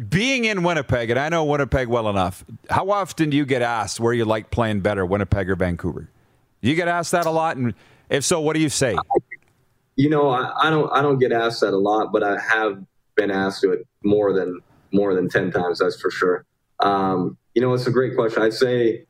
[0.08, 4.00] Being in Winnipeg, and I know Winnipeg well enough, how often do you get asked
[4.00, 6.10] where you like playing better, Winnipeg or Vancouver?
[6.62, 7.74] You get asked that a lot, and
[8.10, 8.96] if so, what do you say?
[9.96, 12.82] You know, I, I don't I don't get asked that a lot, but I have
[13.16, 14.60] been asked it more than
[14.94, 15.80] more than ten times.
[15.80, 16.46] That's for sure.
[16.80, 18.42] Um, you know, it's a great question.
[18.42, 19.06] I'd say,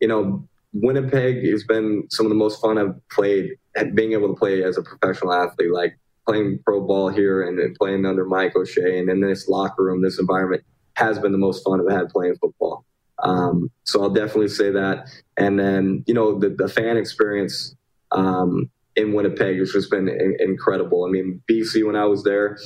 [0.00, 4.28] you know, Winnipeg has been some of the most fun I've played at being able
[4.28, 8.54] to play as a professional athlete, like playing pro ball here and, playing under Mike
[8.56, 10.62] O'Shea and in this locker room, this environment
[10.94, 12.84] has been the most fun I've had playing football.
[13.22, 15.08] Um, so I'll definitely say that.
[15.36, 17.74] And then, you know, the, the fan experience
[18.12, 21.04] um, in Winnipeg has just been in- incredible.
[21.04, 22.58] I mean, BC, when I was there,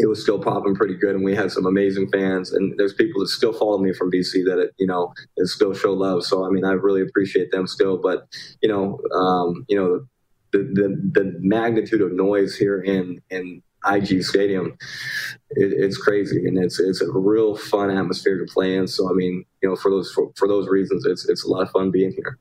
[0.00, 2.52] it was still popping pretty good, and we had some amazing fans.
[2.52, 6.24] And there's people that still follow me from BC that you know still show love.
[6.24, 7.98] So I mean, I really appreciate them still.
[7.98, 8.26] But
[8.62, 10.06] you know, um, you know,
[10.52, 14.76] the, the the magnitude of noise here in in IG Stadium,
[15.50, 18.86] it, it's crazy, and it's it's a real fun atmosphere to play in.
[18.86, 21.62] So I mean, you know, for those for, for those reasons, it's it's a lot
[21.62, 22.38] of fun being here.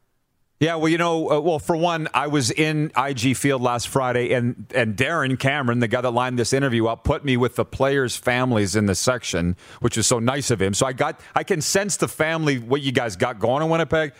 [0.59, 4.33] Yeah, well, you know, uh, well, for one, I was in IG Field last Friday,
[4.33, 7.63] and and Darren Cameron, the guy that lined this interview up, put me with the
[7.63, 10.73] players' families in the section, which was so nice of him.
[10.73, 14.11] So I got, I can sense the family what you guys got going in Winnipeg.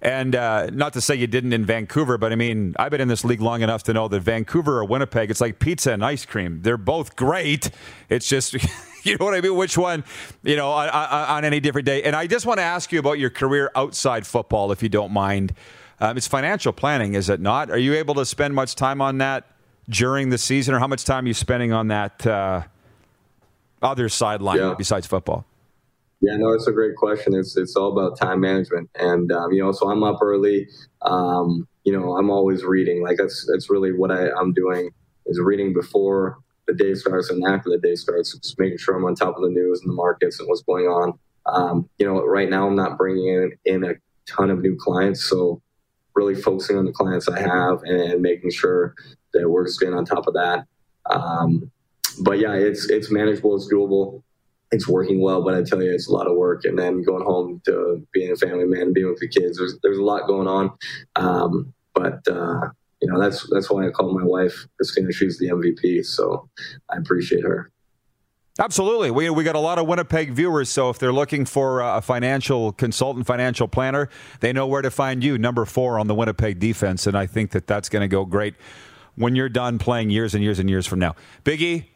[0.00, 3.08] And uh, not to say you didn't in Vancouver, but I mean, I've been in
[3.08, 6.24] this league long enough to know that Vancouver or Winnipeg, it's like pizza and ice
[6.26, 6.60] cream.
[6.62, 7.70] They're both great.
[8.10, 8.56] It's just,
[9.14, 9.54] you know what I mean?
[9.54, 10.02] Which one,
[10.42, 12.02] you know, on, on, any different day.
[12.02, 15.12] And I just want to ask you about your career outside football, if you don't
[15.12, 15.54] mind.
[16.00, 17.70] Um, it's financial planning, is it not?
[17.70, 19.46] Are you able to spend much time on that
[19.88, 22.62] during the season, or how much time are you spending on that uh,
[23.82, 24.74] other sideline yeah.
[24.76, 25.44] besides football?
[26.20, 27.34] Yeah, no, it's a great question.
[27.34, 30.68] It's it's all about time management, and um, you know, so I'm up early.
[31.02, 33.02] Um, you know, I'm always reading.
[33.02, 34.90] Like that's that's really what I, I'm doing
[35.26, 39.04] is reading before the day starts and after the day starts, just making sure I'm
[39.04, 41.18] on top of the news and the markets and what's going on.
[41.46, 43.94] Um, you know, right now I'm not bringing in, in a
[44.26, 45.60] ton of new clients, so
[46.14, 48.94] really focusing on the clients I have and making sure
[49.32, 50.64] that we're staying on top of that.
[51.10, 51.70] Um,
[52.20, 54.22] but yeah, it's it's manageable, it's doable,
[54.70, 55.42] it's working well.
[55.42, 56.64] But I tell you, it's a lot of work.
[56.64, 59.98] And then going home to being a family man, being with the kids, there's there's
[59.98, 60.70] a lot going on.
[61.16, 62.68] Um, but uh,
[63.00, 65.12] you know, that's that's why I call my wife Christina.
[65.12, 66.48] She's the MVP, so
[66.90, 67.70] I appreciate her.
[68.58, 69.10] Absolutely.
[69.10, 72.70] We, we got a lot of Winnipeg viewers, so if they're looking for a financial
[72.72, 74.08] consultant, financial planner,
[74.40, 77.08] they know where to find you, number four on the Winnipeg defense.
[77.08, 78.54] And I think that that's going to go great
[79.16, 81.16] when you're done playing years and years and years from now.
[81.44, 81.86] Biggie,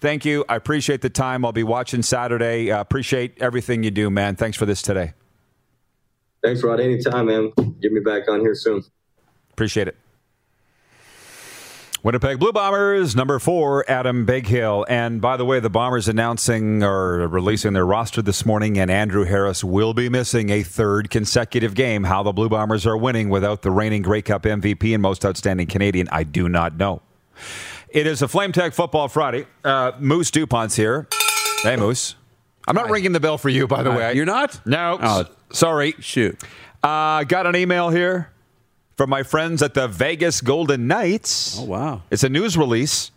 [0.00, 0.44] thank you.
[0.48, 1.44] I appreciate the time.
[1.44, 2.72] I'll be watching Saturday.
[2.72, 4.34] Uh, appreciate everything you do, man.
[4.34, 5.12] Thanks for this today.
[6.42, 6.80] Thanks, Rod.
[6.80, 7.52] Anytime, man.
[7.80, 8.82] Get me back on here soon.
[9.52, 10.01] Appreciate it.
[12.04, 14.84] Winnipeg Blue Bombers, number four, Adam Bighill.
[14.88, 19.22] And by the way, the Bombers announcing or releasing their roster this morning, and Andrew
[19.22, 22.02] Harris will be missing a third consecutive game.
[22.02, 25.68] How the Blue Bombers are winning without the reigning Grey Cup MVP and most outstanding
[25.68, 27.02] Canadian, I do not know.
[27.88, 29.46] It is a Flame Tech Football Friday.
[29.62, 31.06] Uh, Moose DuPont's here.
[31.62, 32.16] Hey, Moose.
[32.66, 34.14] I'm not ringing the bell for you, by the way.
[34.14, 34.60] You're not?
[34.66, 34.98] No.
[35.00, 35.94] Oh, sorry.
[36.00, 36.42] Shoot.
[36.82, 38.31] Uh, got an email here
[38.96, 41.58] from my friends at the Vegas Golden Knights.
[41.58, 42.02] Oh, wow.
[42.10, 43.10] It's a news release.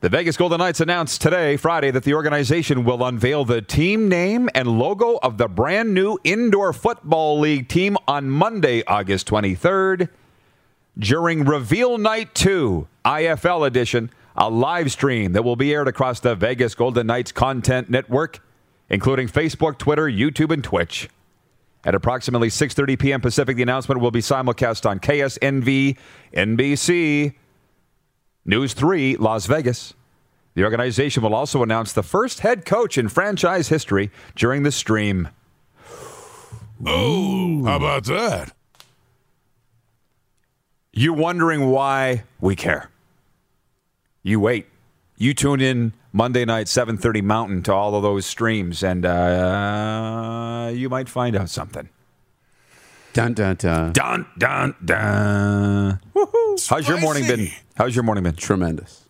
[0.00, 4.48] The Vegas Golden Knights announced today, Friday, that the organization will unveil the team name
[4.54, 10.08] and logo of the brand new Indoor Football League team on Monday, August 23rd.
[10.98, 16.34] During Reveal Night 2, IFL edition, a live stream that will be aired across the
[16.34, 18.42] Vegas Golden Knights Content Network,
[18.88, 21.10] including Facebook, Twitter, YouTube, and Twitch.
[21.84, 23.20] At approximately 6:30 p.m.
[23.20, 25.96] Pacific, the announcement will be simulcast on KSNV,
[26.34, 27.34] NBC,
[28.44, 29.94] News 3, Las Vegas.
[30.54, 35.28] The organization will also announce the first head coach in franchise history during the stream.
[36.84, 38.52] Oh, how about that?
[40.92, 42.90] You're wondering why we care.
[44.22, 44.66] You wait.
[45.16, 50.88] You tune in Monday night, 7:30 Mountain to all of those streams, and uh, you
[50.88, 51.88] might find out something.
[53.12, 53.92] Dun dun dun.
[53.92, 56.00] Dun dun dun.
[56.14, 56.68] Woohoo!
[56.68, 57.48] How's your morning been?
[57.76, 58.34] How's your morning been?
[58.34, 59.04] Tremendous.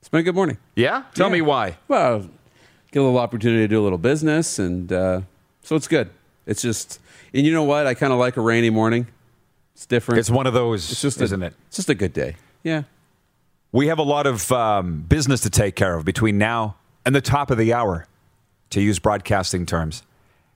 [0.00, 0.58] It's been a good morning.
[0.76, 1.04] Yeah.
[1.14, 1.32] Tell Yeah.
[1.34, 1.76] me why.
[1.88, 2.28] Well,
[2.92, 5.20] get a little opportunity to do a little business, and uh,
[5.62, 6.10] so it's good.
[6.46, 7.00] It's just,
[7.32, 7.86] and you know what?
[7.86, 9.06] I kind of like a rainy morning.
[9.74, 10.18] It's different.
[10.18, 11.54] It's one of those, It's just isn't a, it?
[11.68, 12.36] It's just a good day.
[12.62, 12.82] Yeah.
[13.74, 17.20] We have a lot of um, business to take care of between now and the
[17.20, 18.06] top of the hour,
[18.70, 20.04] to use broadcasting terms.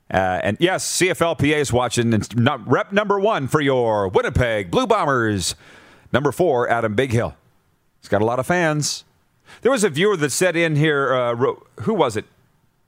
[0.09, 2.11] Uh, and yes, CFLPA is watching.
[2.37, 5.57] Not, rep number one for your Winnipeg Blue Bombers.
[6.13, 7.35] Number four, Adam Bighill.
[8.01, 9.03] He's got a lot of fans.
[9.63, 11.35] There was a viewer that said in here, uh,
[11.81, 12.25] who was it?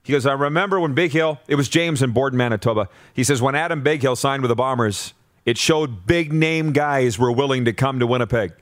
[0.05, 2.89] He goes, I remember when Bighill, it was James in Borden, Manitoba.
[3.13, 5.13] He says, when Adam Bighill signed with the Bombers,
[5.45, 8.53] it showed big name guys were willing to come to Winnipeg.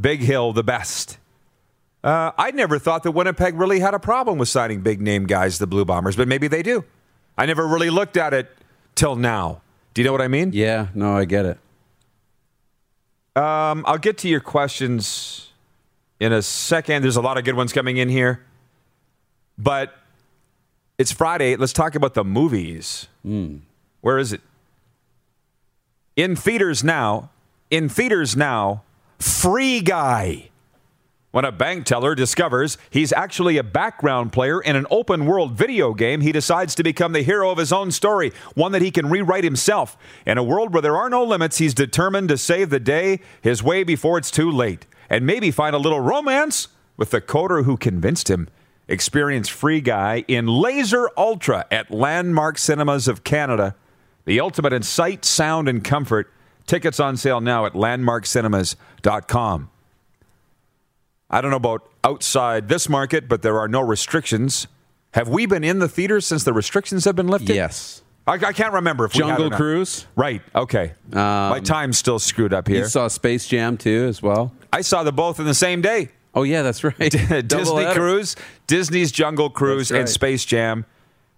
[0.00, 1.18] Bighill, the best.
[2.02, 5.58] Uh, I never thought that Winnipeg really had a problem with signing big name guys,
[5.58, 6.84] the Blue Bombers, but maybe they do.
[7.38, 8.50] I never really looked at it
[8.94, 9.62] till now.
[9.94, 10.50] Do you know what I mean?
[10.52, 10.88] Yeah.
[10.94, 11.58] No, I get it.
[13.34, 15.50] Um, I'll get to your questions
[16.20, 17.02] in a second.
[17.02, 18.44] There's a lot of good ones coming in here.
[19.56, 19.94] But
[20.98, 21.56] it's Friday.
[21.56, 23.08] Let's talk about the movies.
[24.00, 24.40] Where is it?
[26.16, 27.30] In theaters now.
[27.70, 28.82] In theaters now.
[29.22, 30.50] Free Guy.
[31.30, 35.94] When a bank teller discovers he's actually a background player in an open world video
[35.94, 39.08] game, he decides to become the hero of his own story, one that he can
[39.08, 39.96] rewrite himself.
[40.26, 43.62] In a world where there are no limits, he's determined to save the day his
[43.62, 47.76] way before it's too late, and maybe find a little romance with the coder who
[47.76, 48.48] convinced him.
[48.88, 53.76] Experience Free Guy in Laser Ultra at Landmark Cinemas of Canada.
[54.24, 56.28] The ultimate in sight, sound, and comfort.
[56.66, 59.70] Tickets on sale now at landmarkcinemas.com.
[61.30, 64.66] I don't know about outside this market, but there are no restrictions.
[65.14, 67.54] Have we been in the theaters since the restrictions have been lifted?
[67.54, 68.02] Yes.
[68.26, 69.50] I, I can't remember if Jungle.
[69.50, 70.06] Cruise.
[70.14, 70.42] Right.
[70.54, 70.92] Okay.
[71.10, 72.78] My time's still screwed up here.
[72.78, 74.52] You saw Space Jam too, as well.
[74.72, 76.10] I saw them both in the same day.
[76.34, 76.96] Oh yeah, that's right.
[77.46, 77.94] Disney header.
[77.94, 80.00] Cruise, Disney's Jungle Cruise, right.
[80.00, 80.86] and Space Jam.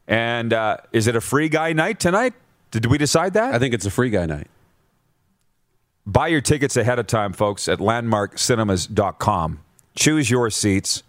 [0.06, 2.34] And uh, is it a free guy night tonight?
[2.70, 3.54] Did we decide that?
[3.54, 4.48] I think it's a free guy night.
[6.06, 9.60] Buy your tickets ahead of time, folks, at landmarkcinemas.com.
[9.96, 11.02] Choose your seats,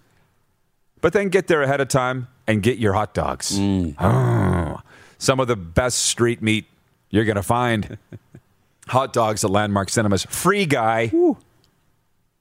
[1.01, 3.57] but then get there ahead of time and get your hot dogs.
[3.59, 4.81] Oh,
[5.17, 6.65] some of the best street meat
[7.09, 7.97] you're going to find.
[8.87, 10.25] hot dogs at Landmark Cinemas.
[10.25, 11.11] Free guy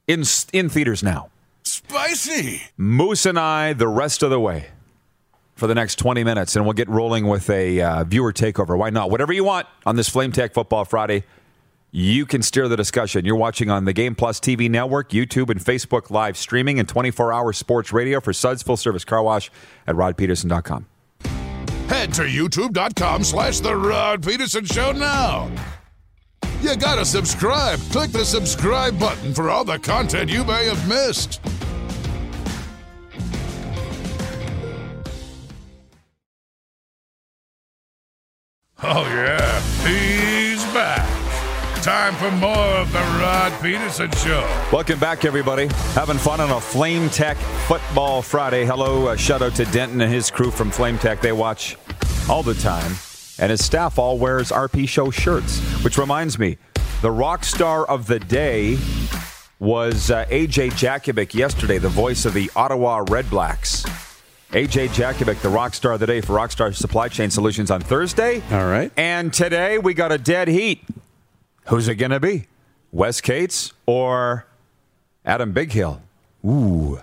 [0.07, 1.31] in, in theaters now.
[1.63, 2.63] Spicy.
[2.77, 4.69] Moose and I the rest of the way
[5.57, 8.77] for the next 20 minutes, and we'll get rolling with a uh, viewer takeover.
[8.77, 9.11] Why not?
[9.11, 11.25] Whatever you want on this Flame Tech Football Friday,
[11.95, 13.25] you can steer the discussion.
[13.25, 17.33] You're watching on the Game Plus TV network, YouTube, and Facebook live streaming, and 24
[17.33, 19.49] hour sports radio for Suds Full Service Car Wash
[19.87, 20.87] at rodpedersen.com.
[21.89, 25.49] Head to youtube.com slash The Rod Pedersen Show now.
[26.61, 27.79] You gotta subscribe.
[27.93, 31.41] Click the subscribe button for all the content you may have missed.
[38.83, 41.24] Oh, yeah, he's back.
[41.85, 44.41] Time for more of The Rod Pedersen Show.
[44.73, 45.67] Welcome back, everybody.
[45.93, 47.37] Having fun on a Flame Tech
[47.69, 48.65] Football Friday.
[48.65, 51.21] Hello, uh, shout out to Denton and his crew from Flame Tech.
[51.21, 51.77] They watch
[52.27, 52.91] all the time,
[53.39, 55.61] and his staff all wears RP Show shirts.
[55.85, 56.57] Which reminds me,
[57.03, 58.79] the rock star of the day
[59.59, 63.85] was uh, AJ Jakovic yesterday, the voice of the Ottawa Red Blacks.
[64.53, 68.41] AJ Jakovic, the rock star of the day for Rockstar Supply Chain Solutions on Thursday.
[68.53, 68.91] All right.
[68.97, 70.83] And today we got a dead heat.
[71.67, 72.47] Who's it going to be?
[72.93, 74.47] Wes Cates or
[75.25, 76.01] Adam Bighill?
[76.45, 77.01] Ooh.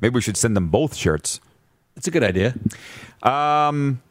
[0.00, 1.40] Maybe we should send them both shirts.
[1.96, 2.54] It's a good idea.
[3.22, 4.02] Um,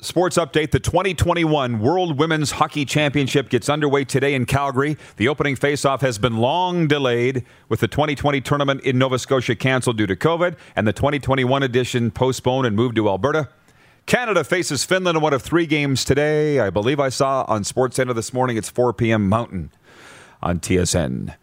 [0.00, 4.96] sports update The 2021 World Women's Hockey Championship gets underway today in Calgary.
[5.16, 9.96] The opening faceoff has been long delayed, with the 2020 tournament in Nova Scotia canceled
[9.96, 13.48] due to COVID and the 2021 edition postponed and moved to Alberta.
[14.06, 16.58] Canada faces Finland in one of three games today.
[16.58, 19.28] I believe I saw on SportsCenter this morning it's 4 p.m.
[19.28, 19.70] Mountain
[20.42, 21.34] on TSN.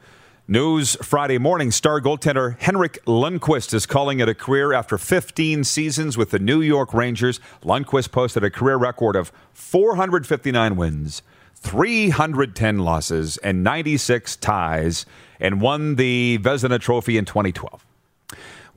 [0.49, 6.17] News Friday morning star goaltender Henrik Lundqvist is calling it a career after 15 seasons
[6.17, 7.39] with the New York Rangers.
[7.63, 11.21] Lundqvist posted a career record of 459 wins,
[11.55, 15.05] 310 losses, and 96 ties,
[15.39, 17.86] and won the Vezina Trophy in 2012.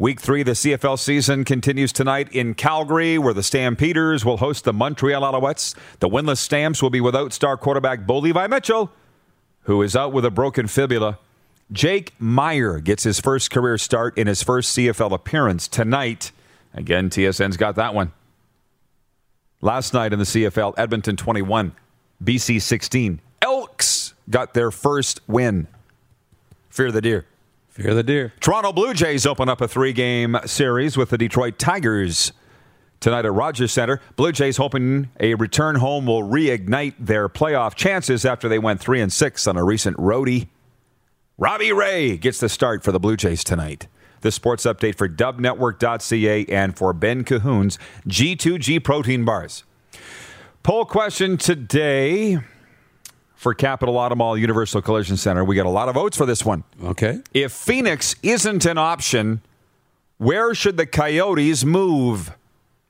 [0.00, 4.64] Week three of the CFL season continues tonight in Calgary, where the Stampeders will host
[4.64, 5.74] the Montreal Alouettes.
[5.98, 8.90] The winless Stamps will be without star quarterback Bo Levi Mitchell,
[9.64, 11.18] who is out with a broken fibula.
[11.70, 16.32] Jake Maier gets his first career start in his first CFL appearance tonight.
[16.72, 18.14] Again, TSN's got that one.
[19.60, 21.72] Last night in the CFL, Edmonton 21,
[22.24, 23.20] BC 16.
[23.42, 25.66] Elks got their first win.
[26.70, 27.26] Fear the deer.
[27.70, 28.32] Fear the deer.
[28.40, 32.32] Toronto Blue Jays open up a three game series with the Detroit Tigers
[32.98, 34.00] tonight at Rogers Center.
[34.16, 39.00] Blue Jays hoping a return home will reignite their playoff chances after they went 3
[39.00, 40.48] and 6 on a recent roadie.
[41.38, 43.86] Robbie Ray gets the start for the Blue Jays tonight.
[44.22, 49.62] The sports update for dubnetwork.ca and for Ben Cahoon's G2G protein bars.
[50.64, 52.40] Poll question today
[53.40, 55.42] for Capital Automall Universal Collision Center.
[55.42, 56.62] We got a lot of votes for this one.
[56.84, 57.20] Okay.
[57.32, 59.40] If Phoenix isn't an option,
[60.18, 62.36] where should the Coyotes move?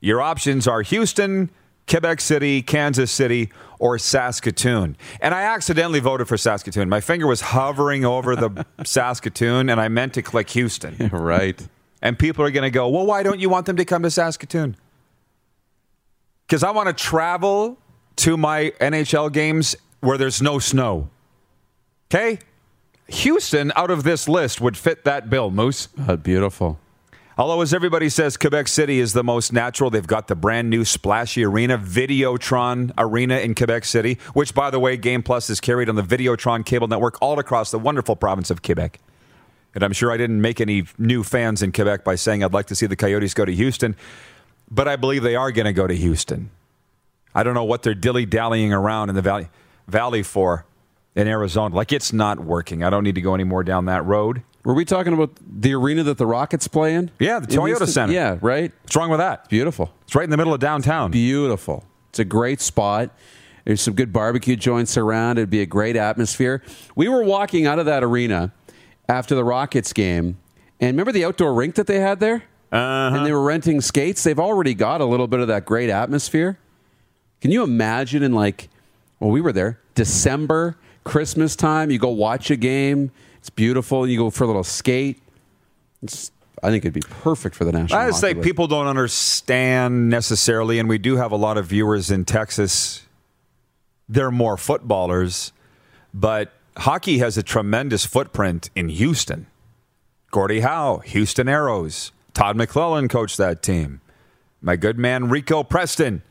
[0.01, 1.51] Your options are Houston,
[1.89, 3.49] Quebec City, Kansas City,
[3.79, 4.97] or Saskatoon.
[5.21, 6.89] And I accidentally voted for Saskatoon.
[6.89, 10.97] My finger was hovering over the Saskatoon, and I meant to click Houston.
[11.13, 11.65] right.
[12.01, 14.11] And people are going to go, well, why don't you want them to come to
[14.11, 14.75] Saskatoon?
[16.45, 17.77] Because I want to travel
[18.17, 21.09] to my NHL games where there's no snow.
[22.09, 22.39] Okay?
[23.07, 25.87] Houston, out of this list, would fit that bill, Moose.
[26.07, 26.79] Uh, beautiful.
[27.37, 29.89] Although, as everybody says, Quebec City is the most natural.
[29.89, 34.79] They've got the brand new splashy arena, Videotron Arena in Quebec City, which, by the
[34.79, 38.49] way, Game Plus is carried on the Videotron cable network all across the wonderful province
[38.51, 38.99] of Quebec.
[39.73, 42.67] And I'm sure I didn't make any new fans in Quebec by saying I'd like
[42.67, 43.95] to see the Coyotes go to Houston,
[44.69, 46.51] but I believe they are going to go to Houston.
[47.33, 49.47] I don't know what they're dilly dallying around in the valley,
[49.91, 50.65] valley for
[51.15, 51.75] in Arizona.
[51.75, 52.83] Like it's not working.
[52.83, 54.43] I don't need to go any more down that road.
[54.63, 57.09] Were we talking about the arena that the Rockets play in?
[57.19, 57.87] Yeah, the In Toyota Houston?
[57.87, 58.13] Center.
[58.13, 58.71] Yeah, right.
[58.83, 59.39] What's wrong with that?
[59.41, 59.91] It's Beautiful.
[60.03, 61.11] It's right in the middle of downtown.
[61.11, 61.83] Beautiful.
[62.09, 63.09] It's a great spot.
[63.65, 65.37] There's some good barbecue joints around.
[65.37, 66.63] It'd be a great atmosphere.
[66.95, 68.53] We were walking out of that arena
[69.09, 70.37] after the Rockets game,
[70.79, 72.43] and remember the outdoor rink that they had there?
[72.71, 73.17] Uh-huh.
[73.17, 74.23] And they were renting skates.
[74.23, 76.57] They've already got a little bit of that great atmosphere.
[77.41, 78.69] Can you imagine in like,
[79.19, 83.11] well, we were there, December, Christmas time, you go watch a game.
[83.37, 84.07] It's beautiful.
[84.07, 85.21] You go for a little skate.
[86.03, 86.31] It's,
[86.61, 87.99] I think it'd be perfect for the national.
[87.99, 92.11] I just say people don't understand necessarily, and we do have a lot of viewers
[92.11, 93.05] in Texas.
[94.07, 95.53] They're more footballers,
[96.13, 99.47] but hockey has a tremendous footprint in Houston.
[100.29, 102.11] Gordie Howe, Houston Aeros.
[102.33, 103.99] Todd McLellan coached that team.
[104.61, 106.21] My good man Rico Preston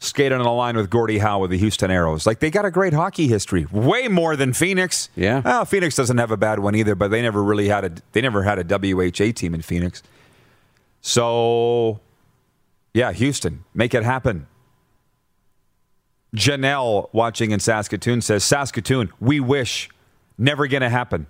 [0.00, 2.26] skated on a line with Gordie Howe with the Houston Aeros.
[2.26, 5.08] Like they got a great hockey history, way more than Phoenix.
[5.16, 5.40] Yeah.
[5.40, 8.20] Well, Phoenix doesn't have a bad one either, but they never really had a they
[8.20, 10.02] never had a WHA team in Phoenix.
[11.00, 12.00] So,
[12.94, 14.46] yeah, Houston, make it happen.
[16.34, 19.88] Janelle watching in Saskatoon says, Saskatoon, we wish.
[20.36, 21.26] Never going to happen.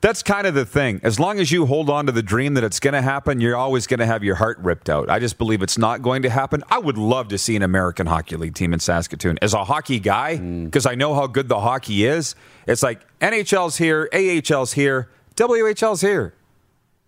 [0.00, 1.00] That's kind of the thing.
[1.02, 3.56] As long as you hold on to the dream that it's going to happen, you're
[3.56, 5.10] always going to have your heart ripped out.
[5.10, 6.62] I just believe it's not going to happen.
[6.70, 9.38] I would love to see an American Hockey League team in Saskatoon.
[9.42, 10.64] As a hockey guy, mm.
[10.64, 12.34] because I know how good the hockey is,
[12.66, 16.34] it's like NHL's here, AHL's here, WHL's here.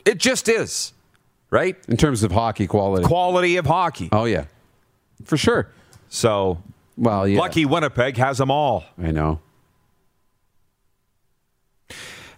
[0.05, 0.92] It just is,
[1.50, 1.76] right?
[1.88, 3.07] in terms of hockey quality.
[3.07, 4.09] Quality of hockey.
[4.12, 4.46] oh yeah,
[5.24, 5.68] for sure.
[6.09, 6.62] So,
[6.98, 7.38] Well, yeah.
[7.38, 8.84] lucky Winnipeg has them all.
[9.03, 9.40] I know.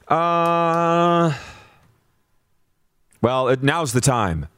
[0.09, 1.33] Uh,
[3.23, 4.49] well, it, now's the time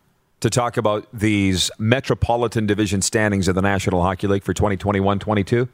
[0.40, 5.68] to talk about these Metropolitan Division standings of the National Hockey League for 2021 22.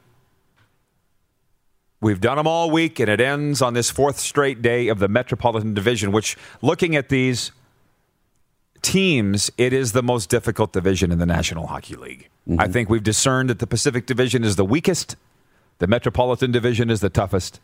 [2.00, 5.06] We've done them all week, and it ends on this fourth straight day of the
[5.06, 7.52] Metropolitan Division, which, looking at these
[8.82, 12.28] teams, it is the most difficult division in the National Hockey League.
[12.58, 15.14] I think we've discerned that the Pacific Division is the weakest,
[15.78, 17.60] the Metropolitan Division is the toughest.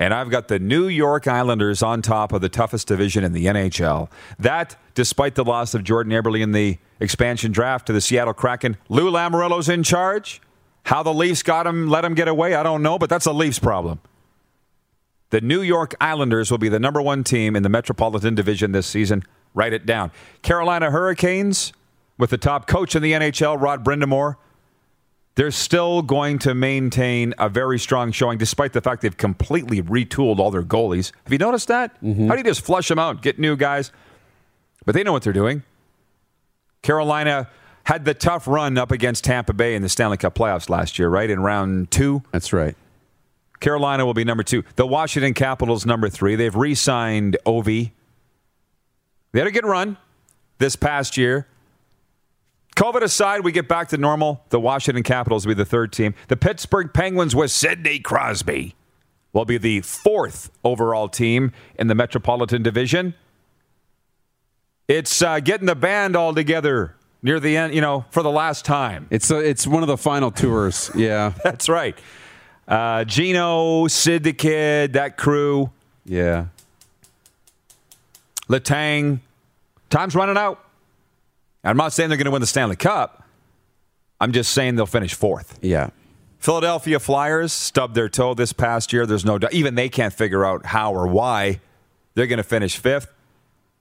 [0.00, 3.44] And I've got the New York Islanders on top of the toughest division in the
[3.44, 4.10] NHL.
[4.38, 8.78] That, despite the loss of Jordan Eberle in the expansion draft to the Seattle Kraken,
[8.88, 10.40] Lou Lamoriello's in charge.
[10.84, 13.32] How the Leafs got him, let him get away, I don't know, but that's a
[13.32, 14.00] Leafs problem.
[15.28, 18.86] The New York Islanders will be the number one team in the Metropolitan Division this
[18.86, 19.22] season.
[19.52, 20.12] Write it down.
[20.40, 21.74] Carolina Hurricanes,
[22.16, 24.36] with the top coach in the NHL, Rod Brind'Amour,
[25.36, 30.38] they're still going to maintain a very strong showing, despite the fact they've completely retooled
[30.38, 31.12] all their goalies.
[31.24, 31.94] Have you noticed that?
[32.02, 32.28] Mm-hmm.
[32.28, 33.92] How do you just flush them out, get new guys?
[34.84, 35.62] But they know what they're doing.
[36.82, 37.48] Carolina
[37.84, 41.08] had the tough run up against Tampa Bay in the Stanley Cup playoffs last year,
[41.08, 41.30] right?
[41.30, 42.22] In round two.
[42.32, 42.76] That's right.
[43.60, 44.64] Carolina will be number two.
[44.76, 46.34] The Washington Capitals, number three.
[46.34, 47.92] They've re signed Ovi.
[49.32, 49.96] They had a good run
[50.58, 51.46] this past year.
[52.80, 54.42] COVID aside, we get back to normal.
[54.48, 56.14] The Washington Capitals will be the third team.
[56.28, 58.74] The Pittsburgh Penguins with Sidney Crosby
[59.34, 63.12] will be the fourth overall team in the Metropolitan Division.
[64.88, 68.64] It's uh, getting the band all together near the end, you know, for the last
[68.64, 69.08] time.
[69.10, 70.90] It's a, it's one of the final tours.
[70.94, 71.98] Yeah, That's right.
[72.66, 75.70] Uh, Gino, Sid the Kid, that crew,
[76.06, 76.46] yeah.
[78.48, 79.20] Letang.
[79.90, 80.64] Time's running out.
[81.64, 83.24] I'm not saying they're going to win the Stanley Cup.
[84.20, 85.58] I'm just saying they'll finish fourth.
[85.62, 85.90] Yeah.
[86.38, 89.04] Philadelphia Flyers stubbed their toe this past year.
[89.06, 89.52] There's no doubt.
[89.52, 91.60] Even they can't figure out how or why
[92.14, 93.12] they're going to finish fifth.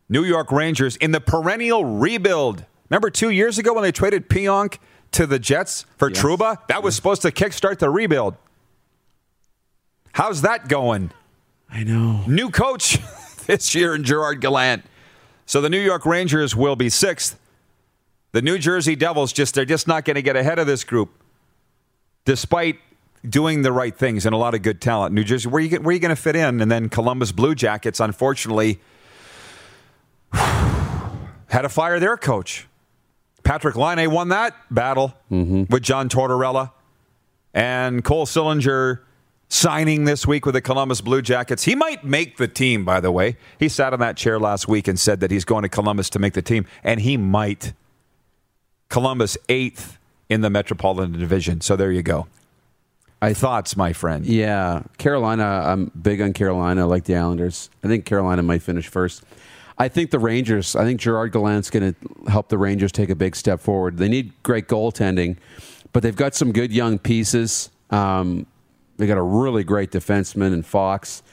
[0.10, 2.66] New York Rangers in the perennial rebuild.
[2.90, 4.78] Remember two years ago when they traded Pionk
[5.12, 6.22] to the Jets for Yes.
[6.22, 6.68] Trouba?
[6.68, 8.36] That was supposed to kickstart the rebuild.
[10.14, 11.12] How's that going?
[11.70, 12.24] I know.
[12.28, 12.98] New coach
[13.46, 14.84] this year in Gerard Gallant.
[15.46, 17.40] So the New York Rangers will be sixth.
[18.32, 21.10] The New Jersey Devils just they're just not going to get ahead of this group,
[22.26, 22.78] despite
[23.28, 25.14] doing the right things and a lot of good talent.
[25.14, 26.62] New Jersey, where you where are you going to fit in?
[26.62, 28.80] And then Columbus Blue Jackets, unfortunately,
[30.34, 32.68] had to fire their coach.
[33.44, 35.64] Patrik Laine won that battle mm-hmm.
[35.70, 36.72] with John Tortorella
[37.54, 39.00] and Cole Sillinger
[39.48, 41.64] signing this week with the Columbus Blue Jackets.
[41.64, 43.38] He might make the team, by the way.
[43.58, 46.20] He sat on that chair last week and said that he's going to Columbus to
[46.20, 47.74] make the team, and he might.
[48.90, 51.62] Columbus eighth in the Metropolitan Division.
[51.62, 52.28] So there you go.
[53.22, 54.26] I Thoughts, my friend.
[54.26, 55.44] Yeah, Carolina.
[55.44, 56.82] I'm big on Carolina.
[56.82, 57.70] I like the Islanders.
[57.84, 59.24] I think Carolina might finish first.
[59.78, 60.76] I think the Rangers.
[60.76, 63.98] I think Gerard Gallant's going to help the Rangers take a big step forward.
[63.98, 65.38] They need great goaltending,
[65.92, 67.70] but they've got some good young pieces.
[67.90, 68.46] Um,
[68.98, 71.24] they got a really great defenseman in Fox.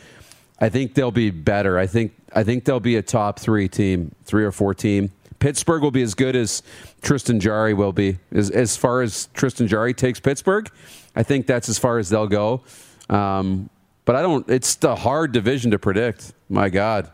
[0.61, 1.79] I think they'll be better.
[1.79, 5.13] I think I think they'll be a top three team, three or four team.
[5.47, 6.61] Pittsburgh will be as good as
[7.03, 8.19] Tristan Jarry will be.
[8.33, 10.69] As, as far as Tristan Jarry takes Pittsburgh,
[11.15, 12.63] I think that's as far as they'll go.
[13.09, 13.71] Um,
[14.05, 14.49] but I don't.
[14.51, 16.33] It's the hard division to predict.
[16.49, 17.13] My God,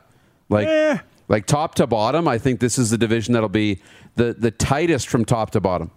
[0.48, 0.96] like Eh.
[1.28, 2.26] like top to bottom.
[2.26, 3.82] I think this is the division that'll be
[4.16, 5.90] the the tightest from top to bottom.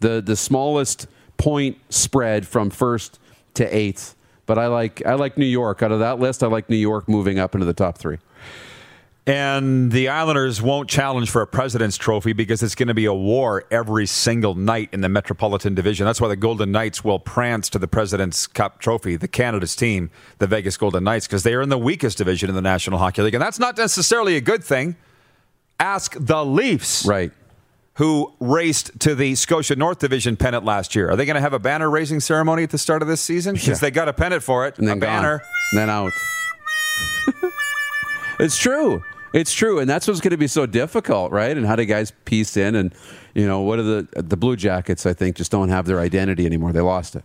[0.00, 1.06] The the smallest
[1.36, 3.20] point spread from first
[3.54, 4.16] to eighth.
[4.46, 6.42] But I like I like New York out of that list.
[6.42, 8.18] I like New York moving up into the top three.
[9.28, 13.12] And the Islanders won't challenge for a President's Trophy because it's going to be a
[13.12, 16.06] war every single night in the Metropolitan Division.
[16.06, 20.10] That's why the Golden Knights will prance to the President's Cup Trophy, the Canada's team,
[20.38, 23.20] the Vegas Golden Knights, because they are in the weakest division in the National Hockey
[23.20, 23.34] League.
[23.34, 24.96] And that's not necessarily a good thing.
[25.78, 27.30] Ask the Leafs, Right.
[27.96, 31.10] who raced to the Scotia North Division pennant last year.
[31.10, 33.56] Are they going to have a banner raising ceremony at the start of this season?
[33.56, 35.08] Because they got a pennant for it, And a then gone.
[35.22, 35.42] banner.
[35.72, 36.12] And then out.
[38.40, 39.02] it's true.
[39.32, 41.56] It's true, and that's what's going to be so difficult, right?
[41.56, 42.74] And how do guys piece in?
[42.74, 42.94] And
[43.34, 45.04] you know, what are the the Blue Jackets?
[45.06, 46.72] I think just don't have their identity anymore.
[46.72, 47.24] They lost it.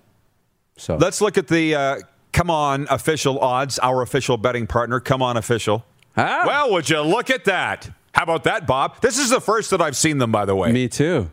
[0.77, 1.99] So Let's look at the uh,
[2.33, 5.85] Come On official odds, our official betting partner, Come On Official.
[6.17, 7.89] Well, would you look at that?
[8.13, 9.01] How about that, Bob?
[9.01, 10.71] This is the first that I've seen them, by the way.
[10.71, 11.31] me too.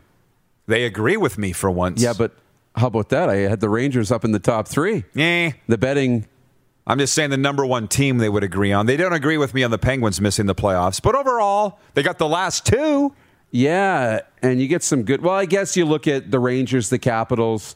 [0.67, 2.01] They agree with me for once.
[2.01, 2.31] Yeah, but
[2.75, 3.29] how about that?
[3.29, 5.03] I had the Rangers up in the top three.
[5.13, 5.51] Yeah.
[5.67, 6.27] The betting.
[6.87, 8.85] I'm just saying the number one team they would agree on.
[8.85, 12.17] They don't agree with me on the Penguins missing the playoffs, but overall, they got
[12.17, 13.13] the last two.
[13.51, 15.21] Yeah, and you get some good.
[15.21, 17.75] Well, I guess you look at the Rangers, the Capitals,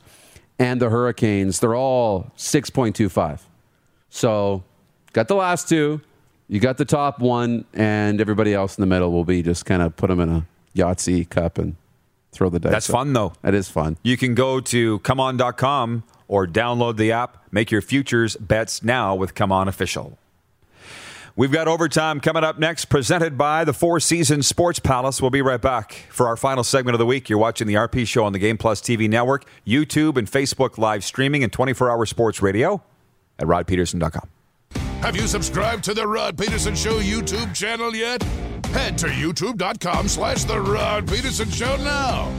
[0.57, 1.59] and the Hurricanes.
[1.59, 3.45] They're all six point two five.
[4.09, 4.63] So,
[5.13, 6.01] got the last two.
[6.47, 9.81] You got the top one, and everybody else in the middle will be just kind
[9.81, 10.45] of put them in a
[10.75, 11.75] Yahtzee cup and
[12.31, 12.71] throw the dice.
[12.71, 12.93] That's up.
[12.93, 13.33] fun, though.
[13.41, 13.97] That is fun.
[14.03, 17.43] You can go to comeon.com or download the app.
[17.51, 20.17] Make your futures bets now with Come On Official.
[21.37, 25.21] We've got overtime coming up next, presented by the Four Seasons Sports Palace.
[25.21, 27.29] We'll be right back for our final segment of the week.
[27.29, 31.03] You're watching the RP Show on the Game Plus TV network, YouTube, and Facebook live
[31.03, 32.81] streaming, and 24 hour sports radio
[33.37, 34.29] at rodpedersen.com.
[35.01, 38.23] Have you subscribed to the Rod Pedersen Show YouTube channel yet?
[38.67, 42.31] Head to youtube.com slash The Rod Pedersen Show now.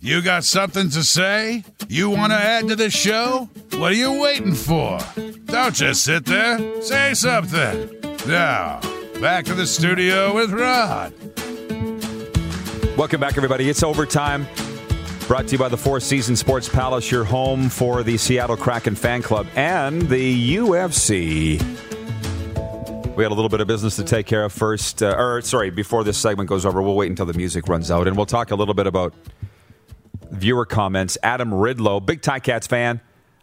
[0.00, 1.64] You got something to say?
[1.88, 3.48] You want to add to the show?
[3.72, 4.98] What are you waiting for?
[5.46, 6.82] Don't just sit there.
[6.82, 7.90] Say something.
[8.26, 8.80] Now,
[9.20, 11.12] back to the studio with Rod.
[12.96, 13.68] Welcome back, everybody.
[13.68, 14.46] It's overtime.
[15.26, 18.94] Brought to you by the Four Seasons Sports Palace, your home for the Seattle Kraken
[18.94, 21.60] fan club and the UFC.
[23.16, 25.70] We had a little bit of business to take care of first, uh, or sorry,
[25.70, 26.82] before this segment goes over.
[26.82, 29.14] We'll wait until the music runs out, and we'll talk a little bit about
[30.30, 31.16] viewer comments.
[31.22, 33.00] Adam Ridlow, big Ticats fan,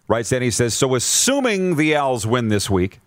[0.08, 0.42] writes in.
[0.42, 3.00] He says, "So, assuming the Als win this week,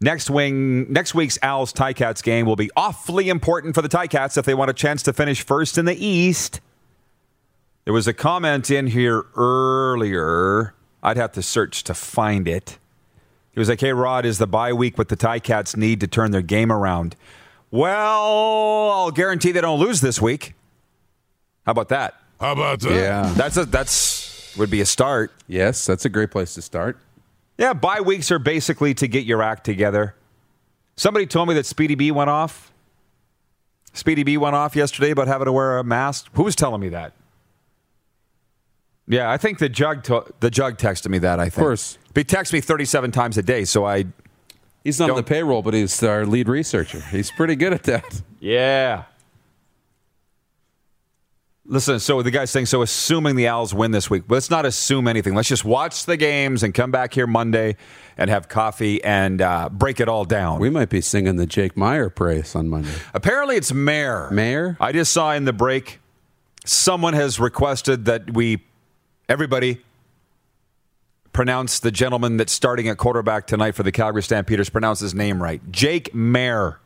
[0.00, 4.44] next wing next week's Als Ticats game will be awfully important for the Ticats if
[4.44, 6.60] they want a chance to finish first in the East."
[7.84, 10.74] There was a comment in here earlier.
[11.02, 12.78] I'd have to search to find it.
[13.52, 16.30] He was like, "Hey, Rod, is the bye week what the Ticats need to turn
[16.30, 17.14] their game around?"
[17.70, 20.54] Well, I'll guarantee they don't lose this week.
[21.66, 22.14] How about that?
[22.44, 22.92] How about that?
[22.92, 23.32] Yeah.
[23.38, 25.32] That's a that's would be a start.
[25.48, 26.98] Yes, that's a great place to start.
[27.56, 30.14] Yeah, bye weeks are basically to get your act together.
[30.94, 32.70] Somebody told me that Speedy B went off.
[33.94, 36.28] Speedy B went off yesterday about having to wear a mask.
[36.34, 37.14] Who was telling me that?
[39.08, 41.40] Yeah, I think the jug to- the jug texted me that.
[41.40, 41.56] I think.
[41.56, 41.96] Of course.
[42.14, 44.04] he texts me thirty-seven times a day, so I
[44.82, 47.00] He's not on the payroll, but he's our lead researcher.
[47.00, 48.20] He's pretty good at that.
[48.38, 49.04] Yeah.
[51.66, 55.08] Listen, so the guy's saying, so assuming the Owls win this week, let's not assume
[55.08, 55.34] anything.
[55.34, 57.76] Let's just watch the games and come back here Monday
[58.18, 60.60] and have coffee and uh, break it all down.
[60.60, 62.92] We might be singing the Jake Maier praise on Monday.
[63.14, 64.28] Apparently, it's Mayor.
[64.30, 64.76] Mayor?
[64.78, 66.00] I just saw in the break
[66.66, 68.62] someone has requested that we,
[69.28, 69.82] everybody,
[71.32, 75.42] pronounce the gentleman that's starting at quarterback tonight for the Calgary Stampeders, pronounce his name
[75.42, 75.60] right.
[75.70, 76.76] Jake Maier.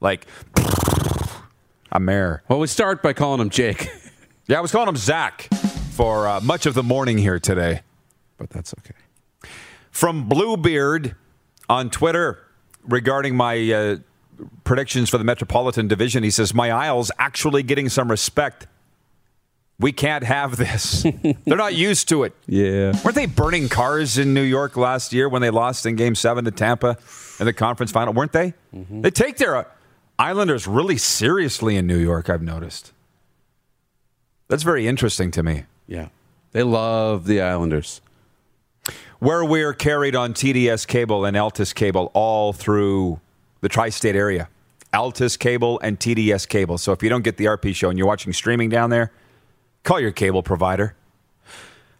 [0.00, 0.26] Like,
[1.92, 2.42] a mayor.
[2.48, 3.88] Well, we start by calling him Jake,
[4.48, 5.48] Yeah, I was calling him Zach
[5.92, 7.82] for uh, much of the morning here today.
[8.38, 8.94] but that's okay.
[9.90, 11.16] From Bluebeard
[11.68, 12.38] on Twitter
[12.84, 13.96] regarding my uh,
[14.64, 18.66] predictions for the Metropolitan Division, he says, My Isles actually getting some respect.
[19.80, 21.02] We can't have this.
[21.44, 22.34] They're not used to it.
[22.46, 22.92] Yeah.
[23.04, 26.44] Weren't they burning cars in New York last year when they lost in game seven
[26.44, 26.96] to Tampa
[27.40, 28.14] in the conference final?
[28.14, 28.54] Weren't they?
[28.72, 29.64] They take their uh,
[30.18, 32.92] Islanders really seriously in New York, I've noticed.
[34.48, 35.64] That's very interesting to me.
[35.86, 36.08] Yeah.
[36.52, 38.00] They love the Islanders.
[39.18, 43.20] where we're carried on TDS cable and Altice cable all through
[43.60, 44.48] the tri state area.
[44.92, 46.78] Altice cable and TDS cable.
[46.78, 49.10] So if you don't get the RP show and you're watching streaming down there,
[49.82, 50.94] call your cable provider.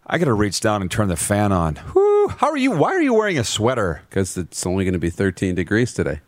[0.06, 1.76] I got to reach down and turn the fan on.
[1.92, 2.70] Whew, how are you?
[2.70, 4.02] Why are you wearing a sweater?
[4.08, 6.20] because it's only going to be 13 degrees today,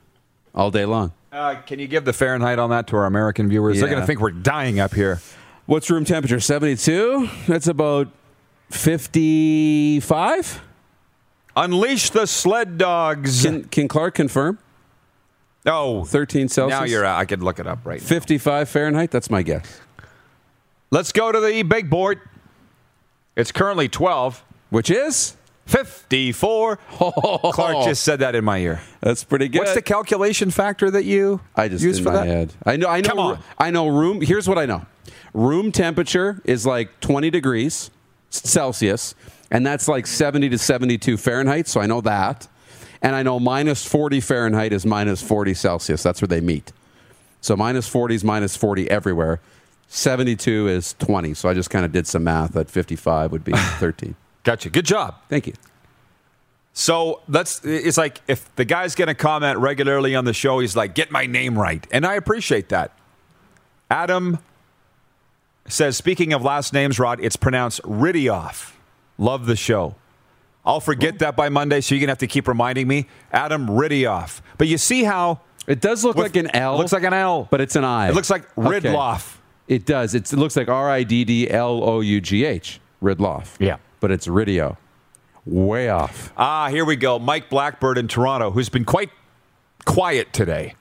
[0.55, 1.12] all day long.
[1.31, 3.79] Uh, can you give the Fahrenheit on that to our American viewers?
[3.79, 5.21] They're going to think we're dying up here.
[5.69, 6.41] What's room temperature?
[6.41, 7.29] 72?
[7.47, 8.09] That's about
[8.71, 10.62] 55?
[11.55, 13.43] Unleash the sled dogs.
[13.43, 14.59] Can, can Clark confirm?
[15.66, 16.81] oh, 13 Celsius?
[16.81, 17.05] now you're.
[17.05, 18.07] I could look it up right now.
[18.07, 19.11] 55 Fahrenheit?
[19.11, 19.83] That's my guess.
[20.91, 22.23] Let's go to the big board.
[23.37, 24.43] It's currently 12.
[24.71, 25.37] Which is?
[25.66, 26.77] 54.
[26.89, 28.81] Clark just said that in my ear.
[29.01, 29.59] That's pretty good.
[29.59, 32.27] What's the calculation factor that you I just use in for my that?
[32.27, 32.55] head.
[32.64, 32.89] I know.
[32.89, 33.09] I know.
[33.11, 33.39] Come on.
[33.59, 33.87] I know.
[33.89, 34.23] Room.
[34.23, 34.87] Here's what I know.
[35.39, 37.93] Room temperature is like 20 degrees
[38.28, 39.14] Celsius,
[39.53, 41.68] and that's like 70 to 72 Fahrenheit.
[41.68, 42.49] So I know that,
[43.03, 46.03] and I know minus 40 Fahrenheit is minus 40 Celsius.
[46.03, 46.72] That's where they meet.
[47.41, 49.41] So minus 40 is minus 40 everywhere.
[49.86, 51.34] 72 is 20.
[51.34, 52.55] So I just kind of did some math.
[52.55, 54.16] that 55 would be 13.
[54.43, 54.70] Gotcha.
[54.70, 55.14] Good job.
[55.28, 55.55] Thank you.
[56.72, 60.76] So that's it's like if the guy's going to comment regularly on the show, he's
[60.76, 62.93] like, "Get my name right," and I appreciate that.
[63.91, 64.39] Adam
[65.69, 68.73] says, "Speaking of last names, Rod, it's pronounced Ridioff.
[69.19, 69.95] Love the show.
[70.64, 74.41] I'll forget that by Monday, so you're gonna have to keep reminding me, Adam Ridioff.
[74.59, 76.79] But you see how It does look With- like an L.
[76.79, 77.47] looks like an L.
[77.51, 78.09] but it's an I.
[78.09, 78.81] It looks like Okay.
[78.89, 79.35] Ridloff.
[79.66, 80.14] It does.
[80.14, 82.81] It's, it looks like R I D D L O U G H.
[83.03, 83.49] Ridloff.
[83.59, 83.77] Yeah.
[84.01, 84.79] But it's Ridio.
[85.45, 86.33] Way off.
[86.39, 87.19] Ah, here we go.
[87.19, 89.11] Mike Blackbird in Toronto, who's been quite
[89.85, 90.75] quiet today.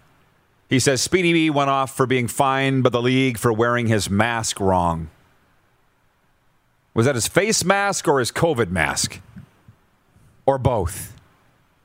[0.70, 4.10] He says Speedy B went off for being fined by the league for wearing his
[4.10, 5.10] mask wrong.
[6.94, 9.22] Was that his face mask or his COVID mask?
[10.46, 11.14] Or both?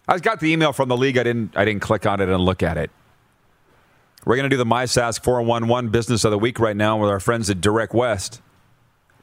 [0.08, 1.16] I got the email from the league.
[1.16, 2.90] I didn't I didn't click on it and look at it.
[4.24, 7.18] We're going to do the MySask 411 business of the week right now with our
[7.18, 8.40] friends at Direct West.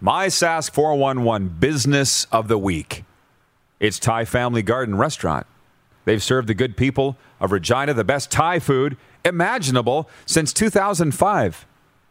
[0.03, 3.03] MySask 411 business of the week.
[3.80, 5.47] It's Thai Family Garden Restaurant.
[6.03, 8.97] They've served the good people of Regina the best Thai food
[9.30, 11.66] imaginable since 2005.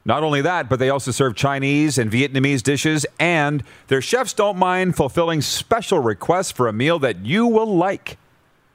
[0.04, 4.56] Not only that, but they also serve Chinese and Vietnamese dishes, and their chefs don't
[4.56, 8.16] mind fulfilling special requests for a meal that you will like.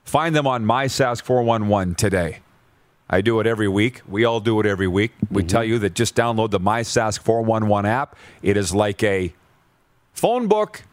[0.04, 2.40] Find them on MySask411 today.
[3.10, 4.02] I do it every week.
[4.08, 5.12] We all do it every week.
[5.32, 5.48] We mm-hmm.
[5.48, 8.16] tell you that just download the MySask411 app.
[8.42, 9.34] It is like a
[10.14, 10.84] phone book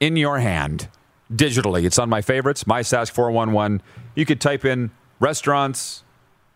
[0.00, 0.88] in your hand
[1.32, 1.84] digitally.
[1.84, 3.80] It's on my favorites, MySask411.
[4.14, 6.04] You could type in restaurants,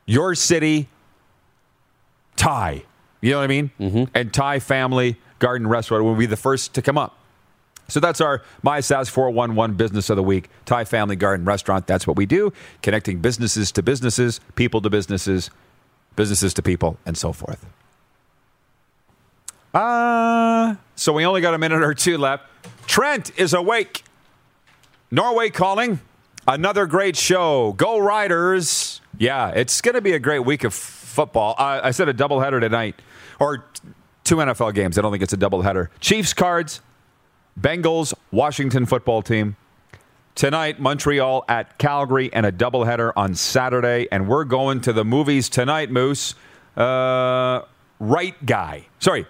[0.06, 0.88] your city,
[2.36, 2.84] Thai.
[3.20, 3.70] You know what I mean?
[3.80, 4.04] Mm-hmm.
[4.14, 7.16] And Thai Family Garden Restaurant will be the first to come up.
[7.88, 11.86] So that's our My MySask 411 Business of the Week, Thai Family Garden Restaurant.
[11.86, 12.52] That's what we do,
[12.82, 15.50] connecting businesses to businesses, people to businesses,
[16.16, 17.66] businesses to people, and so forth.
[19.74, 22.44] Uh, so we only got a minute or two left.
[22.86, 24.04] Trent is awake.
[25.10, 26.00] Norway calling.
[26.46, 27.72] Another great show.
[27.72, 29.00] Go Riders.
[29.18, 31.54] Yeah, it's going to be a great week of football.
[31.56, 33.00] Uh, I said a doubleheader tonight,
[33.40, 33.64] or
[34.24, 34.98] two NFL games.
[34.98, 35.88] I don't think it's a doubleheader.
[36.00, 36.80] Chiefs cards,
[37.58, 39.56] Bengals, Washington football team.
[40.34, 44.08] Tonight, Montreal at Calgary, and a doubleheader on Saturday.
[44.10, 46.34] And we're going to the movies tonight, Moose.
[46.76, 47.62] Uh,
[48.00, 48.86] right guy.
[48.98, 49.26] Sorry,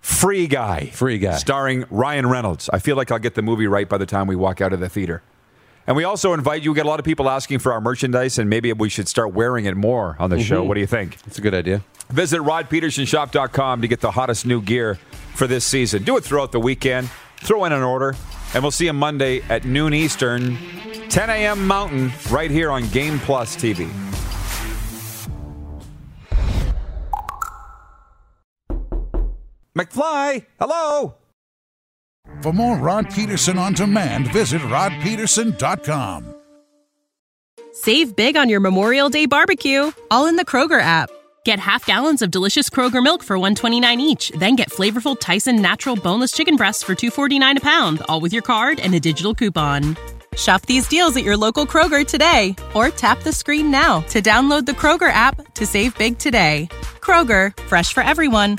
[0.00, 0.86] Free Guy.
[0.90, 1.36] Free Guy.
[1.36, 2.70] Starring Ryan Reynolds.
[2.72, 4.80] I feel like I'll get the movie right by the time we walk out of
[4.80, 5.22] the theater.
[5.86, 6.72] And we also invite you.
[6.72, 9.32] We get a lot of people asking for our merchandise, and maybe we should start
[9.32, 10.60] wearing it more on the show.
[10.60, 10.68] Mm-hmm.
[10.68, 11.18] What do you think?
[11.26, 11.82] It's a good idea.
[12.08, 14.96] Visit rodpedersenshop.com to get the hottest new gear
[15.34, 16.02] for this season.
[16.02, 17.10] Do it throughout the weekend.
[17.38, 18.16] Throw in an order,
[18.54, 20.56] and we'll see you Monday at noon Eastern,
[21.08, 21.66] 10 a.m.
[21.66, 23.88] Mountain, right here on Game Plus TV.
[29.76, 31.16] McFly, hello.
[32.42, 36.34] For more Rod Pedersen on demand, visit rodpedersen.com.
[37.72, 41.10] Save big on your Memorial Day barbecue, all in the Kroger app.
[41.44, 45.94] Get half gallons of delicious Kroger milk for 129 each, then get flavorful Tyson natural
[45.94, 49.96] boneless chicken breasts for 249 a pound, all with your card and a digital coupon.
[50.36, 54.66] Shop these deals at your local Kroger today or tap the screen now to download
[54.66, 56.68] the Kroger app to save big today.
[57.00, 58.58] Kroger, fresh for everyone.